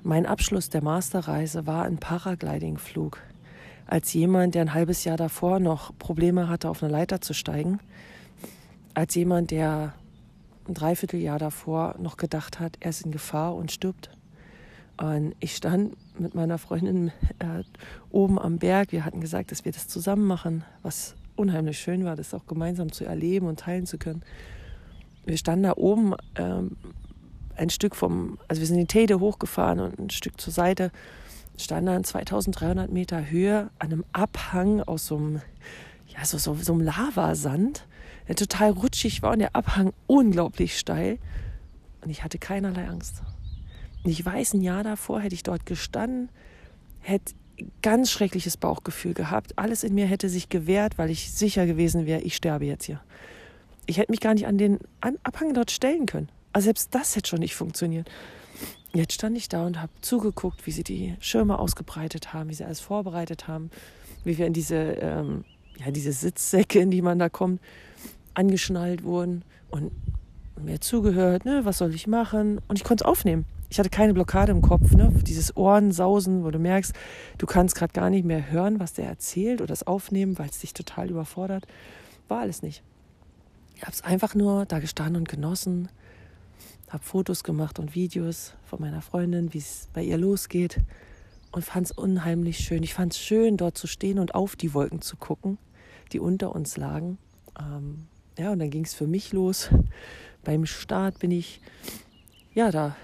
mein 0.04 0.24
Abschluss 0.24 0.70
der 0.70 0.82
Masterreise 0.82 1.66
war 1.66 1.84
ein 1.84 1.98
Paragliding-Flug. 1.98 3.18
Als 3.86 4.12
jemand, 4.12 4.54
der 4.54 4.62
ein 4.62 4.74
halbes 4.74 5.04
Jahr 5.04 5.16
davor 5.16 5.58
noch 5.58 5.96
Probleme 5.98 6.48
hatte, 6.48 6.70
auf 6.70 6.82
eine 6.82 6.92
Leiter 6.92 7.20
zu 7.20 7.34
steigen. 7.34 7.80
Als 8.94 9.14
jemand, 9.16 9.50
der 9.50 9.94
ein 10.68 10.74
Dreivierteljahr 10.74 11.38
davor 11.38 11.96
noch 11.98 12.16
gedacht 12.16 12.60
hat, 12.60 12.76
er 12.80 12.90
ist 12.90 13.04
in 13.04 13.10
Gefahr 13.10 13.54
und 13.54 13.72
stirbt. 13.72 14.10
Und 14.96 15.34
ich 15.40 15.54
stand 15.54 15.96
mit 16.18 16.34
meiner 16.34 16.58
Freundin 16.58 17.12
äh, 17.38 17.62
oben 18.10 18.38
am 18.38 18.58
Berg. 18.58 18.92
Wir 18.92 19.04
hatten 19.04 19.20
gesagt, 19.20 19.52
dass 19.52 19.64
wir 19.64 19.72
das 19.72 19.86
zusammen 19.86 20.26
machen, 20.26 20.64
was 20.82 21.14
unheimlich 21.36 21.78
schön 21.78 22.04
war, 22.04 22.16
das 22.16 22.34
auch 22.34 22.46
gemeinsam 22.46 22.90
zu 22.90 23.04
erleben 23.04 23.46
und 23.46 23.60
teilen 23.60 23.86
zu 23.86 23.96
können 23.96 24.22
wir 25.28 25.36
standen 25.36 25.64
da 25.64 25.74
oben 25.76 26.14
ähm, 26.36 26.76
ein 27.56 27.70
Stück 27.70 27.94
vom, 27.94 28.38
also 28.48 28.60
wir 28.60 28.66
sind 28.66 28.78
die 28.78 28.86
Tede 28.86 29.20
hochgefahren 29.20 29.80
und 29.80 29.98
ein 29.98 30.10
Stück 30.10 30.40
zur 30.40 30.52
Seite, 30.52 30.90
standen 31.58 31.86
dann 31.86 32.04
2300 32.04 32.90
Meter 32.90 33.30
Höhe 33.30 33.70
an 33.78 33.92
einem 33.92 34.04
Abhang 34.12 34.80
aus 34.80 35.06
so 35.06 35.16
einem, 35.16 35.42
ja, 36.06 36.24
so, 36.24 36.38
so, 36.38 36.54
so 36.54 36.72
einem 36.72 36.82
Lavasand, 36.82 37.84
der 38.28 38.36
total 38.36 38.70
rutschig 38.70 39.22
war 39.22 39.32
und 39.32 39.40
der 39.40 39.56
Abhang 39.56 39.92
unglaublich 40.06 40.78
steil. 40.78 41.18
Und 42.02 42.10
ich 42.10 42.22
hatte 42.22 42.38
keinerlei 42.38 42.86
Angst. 42.86 43.22
Und 44.04 44.10
ich 44.10 44.24
weiß, 44.24 44.54
ein 44.54 44.60
Jahr 44.60 44.84
davor 44.84 45.20
hätte 45.20 45.34
ich 45.34 45.42
dort 45.42 45.66
gestanden, 45.66 46.28
hätte 47.00 47.34
ganz 47.82 48.10
schreckliches 48.10 48.56
Bauchgefühl 48.56 49.14
gehabt. 49.14 49.58
Alles 49.58 49.82
in 49.82 49.94
mir 49.94 50.06
hätte 50.06 50.28
sich 50.28 50.48
gewehrt, 50.48 50.96
weil 50.96 51.10
ich 51.10 51.32
sicher 51.32 51.66
gewesen 51.66 52.06
wäre, 52.06 52.20
ich 52.20 52.36
sterbe 52.36 52.66
jetzt 52.66 52.84
hier 52.84 53.00
ich 53.88 53.96
hätte 53.96 54.12
mich 54.12 54.20
gar 54.20 54.34
nicht 54.34 54.46
an 54.46 54.58
den 54.58 54.78
Abhang 55.00 55.54
dort 55.54 55.70
stellen 55.70 56.06
können. 56.06 56.28
Also 56.52 56.66
selbst 56.66 56.94
das 56.94 57.16
hätte 57.16 57.30
schon 57.30 57.40
nicht 57.40 57.56
funktioniert. 57.56 58.08
Jetzt 58.92 59.14
stand 59.14 59.36
ich 59.36 59.48
da 59.48 59.66
und 59.66 59.80
habe 59.80 59.92
zugeguckt, 60.02 60.66
wie 60.66 60.70
sie 60.70 60.84
die 60.84 61.16
Schirme 61.20 61.58
ausgebreitet 61.58 62.32
haben, 62.34 62.50
wie 62.50 62.54
sie 62.54 62.64
alles 62.64 62.80
vorbereitet 62.80 63.48
haben, 63.48 63.70
wie 64.24 64.36
wir 64.36 64.46
in 64.46 64.52
diese, 64.52 64.76
ähm, 64.76 65.44
ja, 65.78 65.90
diese 65.90 66.12
Sitzsäcke, 66.12 66.80
in 66.80 66.90
die 66.90 67.00
man 67.00 67.18
da 67.18 67.30
kommt, 67.30 67.60
angeschnallt 68.38 69.04
wurden 69.04 69.44
und 69.70 69.92
mir 70.60 70.80
zugehört, 70.80 71.44
ne, 71.44 71.64
was 71.64 71.78
soll 71.78 71.94
ich 71.94 72.06
machen? 72.06 72.60
Und 72.68 72.78
ich 72.78 72.84
konnte 72.84 73.04
es 73.04 73.08
aufnehmen. 73.08 73.44
Ich 73.70 73.78
hatte 73.78 73.90
keine 73.90 74.14
Blockade 74.14 74.50
im 74.50 74.62
Kopf, 74.62 74.92
ne? 74.92 75.12
dieses 75.26 75.54
Ohrensausen, 75.56 76.42
wo 76.42 76.50
du 76.50 76.58
merkst, 76.58 76.94
du 77.36 77.46
kannst 77.46 77.74
gerade 77.74 77.92
gar 77.92 78.08
nicht 78.08 78.24
mehr 78.24 78.50
hören, 78.50 78.80
was 78.80 78.94
der 78.94 79.06
erzählt 79.06 79.60
oder 79.60 79.68
das 79.68 79.86
aufnehmen, 79.86 80.38
weil 80.38 80.48
es 80.48 80.60
dich 80.60 80.72
total 80.72 81.10
überfordert. 81.10 81.66
War 82.28 82.40
alles 82.40 82.62
nicht. 82.62 82.82
Ich 83.76 83.82
habe 83.82 83.92
es 83.92 84.02
einfach 84.02 84.34
nur 84.34 84.64
da 84.64 84.78
gestanden 84.78 85.16
und 85.16 85.28
genossen, 85.28 85.88
habe 86.88 87.04
Fotos 87.04 87.44
gemacht 87.44 87.78
und 87.78 87.94
Videos 87.94 88.54
von 88.64 88.80
meiner 88.80 89.02
Freundin, 89.02 89.52
wie 89.52 89.58
es 89.58 89.88
bei 89.92 90.02
ihr 90.02 90.16
losgeht 90.16 90.80
und 91.52 91.64
fand 91.64 91.86
es 91.86 91.92
unheimlich 91.92 92.58
schön. 92.58 92.82
Ich 92.82 92.94
fand 92.94 93.12
es 93.12 93.18
schön, 93.18 93.58
dort 93.58 93.76
zu 93.76 93.86
stehen 93.86 94.18
und 94.18 94.34
auf 94.34 94.56
die 94.56 94.72
Wolken 94.72 95.02
zu 95.02 95.16
gucken, 95.16 95.58
die 96.12 96.20
unter 96.20 96.54
uns 96.54 96.78
lagen. 96.78 97.18
Ähm, 97.60 98.06
ja, 98.38 98.52
und 98.52 98.60
dann 98.60 98.70
ging 98.70 98.84
es 98.84 98.94
für 98.94 99.06
mich 99.06 99.32
los. 99.32 99.70
Beim 100.44 100.64
Start 100.64 101.18
bin 101.18 101.30
ich, 101.30 101.60
ja, 102.54 102.70
da 102.70 102.96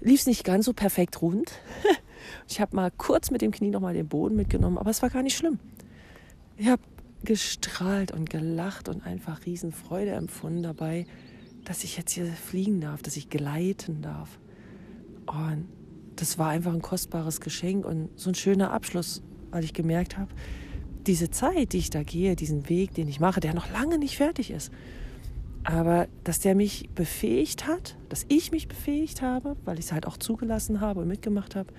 lief 0.00 0.20
es 0.20 0.26
nicht 0.26 0.44
ganz 0.44 0.66
so 0.66 0.72
perfekt 0.72 1.22
rund. 1.22 1.52
ich 2.48 2.60
habe 2.60 2.76
mal 2.76 2.90
kurz 2.90 3.30
mit 3.30 3.40
dem 3.40 3.52
Knie 3.52 3.70
nochmal 3.70 3.94
den 3.94 4.08
Boden 4.08 4.36
mitgenommen, 4.36 4.78
aber 4.78 4.90
es 4.90 5.00
war 5.00 5.10
gar 5.10 5.22
nicht 5.22 5.36
schlimm. 5.36 5.58
Ich 6.56 6.66
habe 6.68 6.82
gestrahlt 7.24 8.12
und 8.12 8.28
gelacht 8.28 8.88
und 8.88 9.04
einfach 9.06 9.46
Riesenfreude 9.46 10.10
empfunden 10.10 10.62
dabei, 10.62 11.06
dass 11.64 11.84
ich 11.84 11.96
jetzt 11.96 12.12
hier 12.12 12.26
fliegen 12.26 12.80
darf, 12.80 13.02
dass 13.02 13.16
ich 13.16 13.30
gleiten 13.30 14.02
darf. 14.02 14.38
Und 15.26 15.68
das 16.16 16.38
war 16.38 16.50
einfach 16.50 16.72
ein 16.72 16.82
kostbares 16.82 17.40
Geschenk 17.40 17.86
und 17.86 18.10
so 18.16 18.30
ein 18.30 18.34
schöner 18.34 18.72
Abschluss, 18.72 19.22
weil 19.50 19.64
ich 19.64 19.72
gemerkt 19.72 20.18
habe, 20.18 20.32
diese 21.06 21.30
Zeit, 21.30 21.72
die 21.72 21.78
ich 21.78 21.90
da 21.90 22.02
gehe, 22.02 22.36
diesen 22.36 22.68
Weg, 22.68 22.94
den 22.94 23.08
ich 23.08 23.20
mache, 23.20 23.40
der 23.40 23.54
noch 23.54 23.70
lange 23.70 23.98
nicht 23.98 24.16
fertig 24.16 24.50
ist, 24.50 24.72
aber 25.64 26.08
dass 26.24 26.40
der 26.40 26.54
mich 26.54 26.90
befähigt 26.94 27.66
hat, 27.66 27.96
dass 28.08 28.26
ich 28.28 28.52
mich 28.52 28.68
befähigt 28.68 29.22
habe, 29.22 29.56
weil 29.64 29.78
ich 29.78 29.86
es 29.86 29.92
halt 29.92 30.06
auch 30.06 30.16
zugelassen 30.16 30.80
habe 30.80 31.00
und 31.00 31.08
mitgemacht 31.08 31.56
habe, 31.56 31.72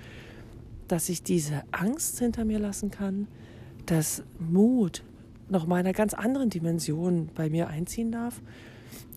dass 0.87 1.09
ich 1.09 1.23
diese 1.23 1.63
Angst 1.71 2.19
hinter 2.19 2.45
mir 2.45 2.59
lassen 2.59 2.91
kann, 2.91 3.27
dass 3.85 4.23
Mut, 4.39 5.03
noch 5.47 5.67
mal 5.67 5.75
einer 5.75 5.93
ganz 5.93 6.15
anderen 6.15 6.49
Dimension 6.49 7.29
bei 7.35 7.49
mir 7.49 7.67
einziehen 7.67 8.11
darf 8.11 8.41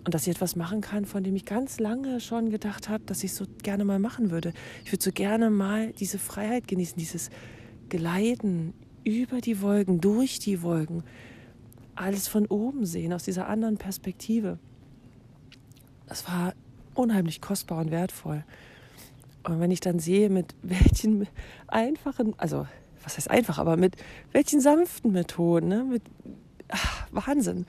und 0.04 0.14
dass 0.14 0.26
ich 0.26 0.34
etwas 0.34 0.56
machen 0.56 0.82
kann, 0.82 1.06
von 1.06 1.24
dem 1.24 1.34
ich 1.36 1.44
ganz 1.46 1.80
lange 1.80 2.20
schon 2.20 2.50
gedacht 2.50 2.88
habe, 2.88 3.04
dass 3.06 3.24
ich 3.24 3.32
so 3.32 3.46
gerne 3.62 3.84
mal 3.84 3.98
machen 3.98 4.30
würde. 4.30 4.52
Ich 4.84 4.92
würde 4.92 5.02
so 5.02 5.12
gerne 5.12 5.50
mal 5.50 5.92
diese 5.92 6.18
Freiheit 6.18 6.68
genießen, 6.68 6.96
dieses 6.98 7.30
Gleiten 7.88 8.74
über 9.04 9.40
die 9.40 9.60
Wolken, 9.60 10.00
durch 10.00 10.38
die 10.38 10.62
Wolken, 10.62 11.02
alles 11.94 12.28
von 12.28 12.46
oben 12.46 12.86
sehen, 12.86 13.12
aus 13.12 13.24
dieser 13.24 13.48
anderen 13.48 13.76
Perspektive. 13.76 14.58
Das 16.06 16.26
war 16.28 16.54
unheimlich 16.94 17.40
kostbar 17.40 17.80
und 17.80 17.90
wertvoll. 17.90 18.44
Und 19.44 19.60
wenn 19.60 19.70
ich 19.70 19.80
dann 19.80 19.98
sehe, 19.98 20.30
mit 20.30 20.54
welchen 20.62 21.26
einfachen, 21.66 22.34
also 22.38 22.66
was 23.02 23.16
heißt 23.16 23.30
einfach, 23.30 23.58
aber 23.58 23.76
mit 23.76 23.96
welchen 24.32 24.60
sanften 24.60 25.12
Methoden, 25.12 25.68
ne? 25.68 25.84
mit 25.84 26.02
ach, 26.68 27.06
Wahnsinn. 27.10 27.66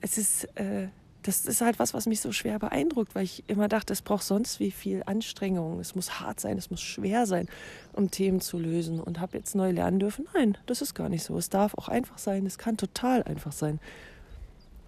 Es 0.00 0.16
ist, 0.16 0.44
äh, 0.56 0.88
das 1.22 1.44
ist 1.46 1.60
halt 1.60 1.78
was, 1.78 1.94
was 1.94 2.06
mich 2.06 2.20
so 2.20 2.32
schwer 2.32 2.58
beeindruckt, 2.58 3.14
weil 3.14 3.24
ich 3.24 3.44
immer 3.46 3.68
dachte, 3.68 3.92
es 3.92 4.02
braucht 4.02 4.24
sonst 4.24 4.60
wie 4.60 4.70
viel 4.70 5.02
Anstrengung. 5.06 5.80
Es 5.80 5.94
muss 5.94 6.20
hart 6.20 6.40
sein, 6.40 6.58
es 6.58 6.70
muss 6.70 6.80
schwer 6.80 7.26
sein, 7.26 7.48
um 7.92 8.10
Themen 8.10 8.40
zu 8.40 8.58
lösen. 8.58 9.00
Und 9.00 9.20
habe 9.20 9.36
jetzt 9.36 9.54
neu 9.54 9.70
lernen 9.70 9.98
dürfen, 9.98 10.26
nein, 10.34 10.56
das 10.66 10.82
ist 10.82 10.94
gar 10.94 11.08
nicht 11.08 11.22
so. 11.22 11.36
Es 11.36 11.50
darf 11.50 11.74
auch 11.74 11.88
einfach 11.88 12.18
sein, 12.18 12.46
es 12.46 12.58
kann 12.58 12.76
total 12.76 13.22
einfach 13.22 13.52
sein. 13.52 13.80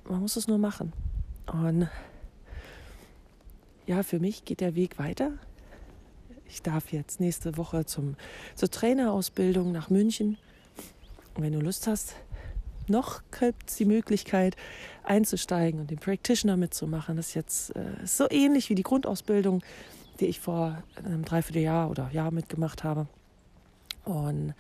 Man 0.09 0.21
muss 0.21 0.37
es 0.37 0.49
nur 0.49 0.59
machen. 0.59 0.93
Und 1.53 1.89
ja, 3.87 4.03
für 4.03 4.19
mich 4.19 4.45
geht 4.45 4.61
der 4.61 4.75
Weg 4.75 4.99
weiter 4.99 5.33
ich 6.53 6.61
darf 6.61 6.93
jetzt 6.93 7.19
nächste 7.19 7.57
Woche 7.57 7.87
zum, 7.87 8.15
zur 8.55 8.71
Trainerausbildung 8.71 9.73
nach 9.73 9.89
München. 9.89 10.37
Wenn 11.35 11.55
du 11.55 11.61
Lust 11.61 11.87
hast, 11.87 12.15
noch 12.91 13.23
gibt 13.39 13.71
es 13.71 13.77
die 13.77 13.85
Möglichkeit 13.85 14.57
einzusteigen 15.05 15.81
und 15.81 15.91
den 15.91 15.99
Practitioner 15.99 16.57
mitzumachen. 16.57 17.17
Das 17.17 17.29
ist 17.29 17.35
jetzt 17.35 17.77
äh, 17.77 18.05
so 18.05 18.27
ähnlich 18.31 18.71
wie 18.71 18.75
die 18.75 18.83
Grundausbildung, 18.83 19.63
die 20.21 20.27
ich 20.27 20.41
vor 20.41 20.83
einem 20.97 21.25
Dreivierteljahr 21.25 21.91
oder 21.91 22.11
Jahr 22.13 22.31
mitgemacht 22.31 22.85
habe. 22.85 23.07
Und 24.05 24.55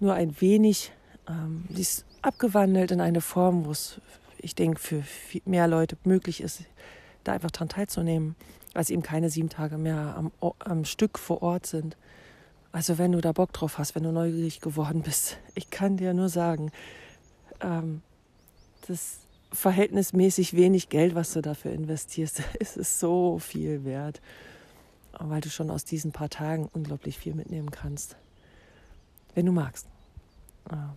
nur 0.00 0.14
ein 0.14 0.40
wenig, 0.40 0.92
ähm, 1.28 1.64
die 1.68 1.82
ist 1.82 2.04
abgewandelt 2.22 2.90
in 2.90 3.00
eine 3.00 3.20
Form, 3.20 3.64
wo 3.66 3.70
es, 3.70 4.00
ich 4.38 4.54
denke, 4.54 4.78
für 4.78 5.02
mehr 5.44 5.68
Leute 5.68 5.96
möglich 6.04 6.40
ist, 6.40 6.62
da 7.24 7.32
einfach 7.32 7.50
daran 7.50 7.68
teilzunehmen 7.68 8.36
weil 8.78 8.82
es 8.82 8.90
eben 8.90 9.02
keine 9.02 9.30
sieben 9.30 9.48
Tage 9.48 9.78
mehr 9.78 10.14
am, 10.16 10.32
am 10.60 10.84
Stück 10.84 11.18
vor 11.18 11.42
Ort 11.42 11.66
sind. 11.66 11.96
Also 12.78 12.96
wenn 12.96 13.10
du 13.10 13.20
da 13.20 13.32
Bock 13.32 13.52
drauf 13.52 13.76
hast, 13.78 13.96
wenn 13.96 14.04
du 14.04 14.12
neugierig 14.12 14.60
geworden 14.60 15.02
bist, 15.02 15.36
ich 15.56 15.68
kann 15.68 15.96
dir 15.96 16.14
nur 16.14 16.28
sagen, 16.28 16.70
ähm, 17.60 18.02
das 18.86 19.18
verhältnismäßig 19.50 20.54
wenig 20.54 20.88
Geld, 20.88 21.16
was 21.16 21.32
du 21.32 21.40
dafür 21.40 21.72
investierst, 21.72 22.40
ist 22.60 22.76
es 22.76 23.00
so 23.00 23.40
viel 23.40 23.84
wert. 23.84 24.20
weil 25.18 25.40
du 25.40 25.50
schon 25.50 25.72
aus 25.72 25.84
diesen 25.84 26.12
paar 26.12 26.30
Tagen 26.30 26.68
unglaublich 26.72 27.18
viel 27.18 27.34
mitnehmen 27.34 27.72
kannst, 27.72 28.16
wenn 29.34 29.46
du 29.46 29.50
magst. 29.50 29.88
Ähm, 30.70 30.90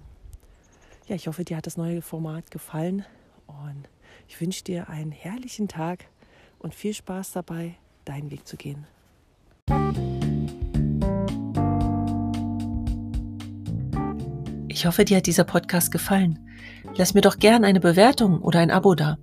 ja, 1.08 1.15
ich 1.15 1.28
hoffe, 1.28 1.44
dir 1.44 1.58
hat 1.58 1.65
das 1.65 1.78
neue 1.78 2.04
Format 2.04 2.52
gefallen 2.52 3.06
und 3.48 3.89
ich 4.28 4.39
wünsche 4.39 4.63
dir 4.63 4.88
einen 4.88 5.12
herrlichen 5.12 5.67
Tag 5.67 6.06
und 6.60 6.76
viel 6.76 6.94
Spaß 6.94 7.32
dabei, 7.32 7.74
deinen 8.06 8.30
Weg 8.30 8.46
zu 8.46 8.56
gehen. 8.56 8.86
Ich 14.82 14.88
hoffe, 14.88 15.06
dir 15.06 15.17
hat 15.17 15.28
dieser 15.28 15.44
Podcast 15.44 15.91
gefallen. 15.91 16.39
Lass 16.96 17.13
mir 17.13 17.22
doch 17.22 17.38
gern 17.38 17.63
eine 17.65 17.80
Bewertung 17.80 18.41
oder 18.41 18.62
ein 18.62 18.72
Abo 18.72 18.96
da. 18.96 19.20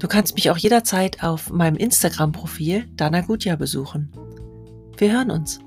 Du 0.00 0.08
kannst 0.08 0.34
mich 0.34 0.50
auch 0.50 0.56
jederzeit 0.56 1.22
auf 1.22 1.52
meinem 1.52 1.76
Instagram-Profil 1.76 2.88
Dana 2.96 3.20
Gutja 3.20 3.54
besuchen. 3.54 4.10
Wir 4.98 5.12
hören 5.12 5.30
uns. 5.30 5.60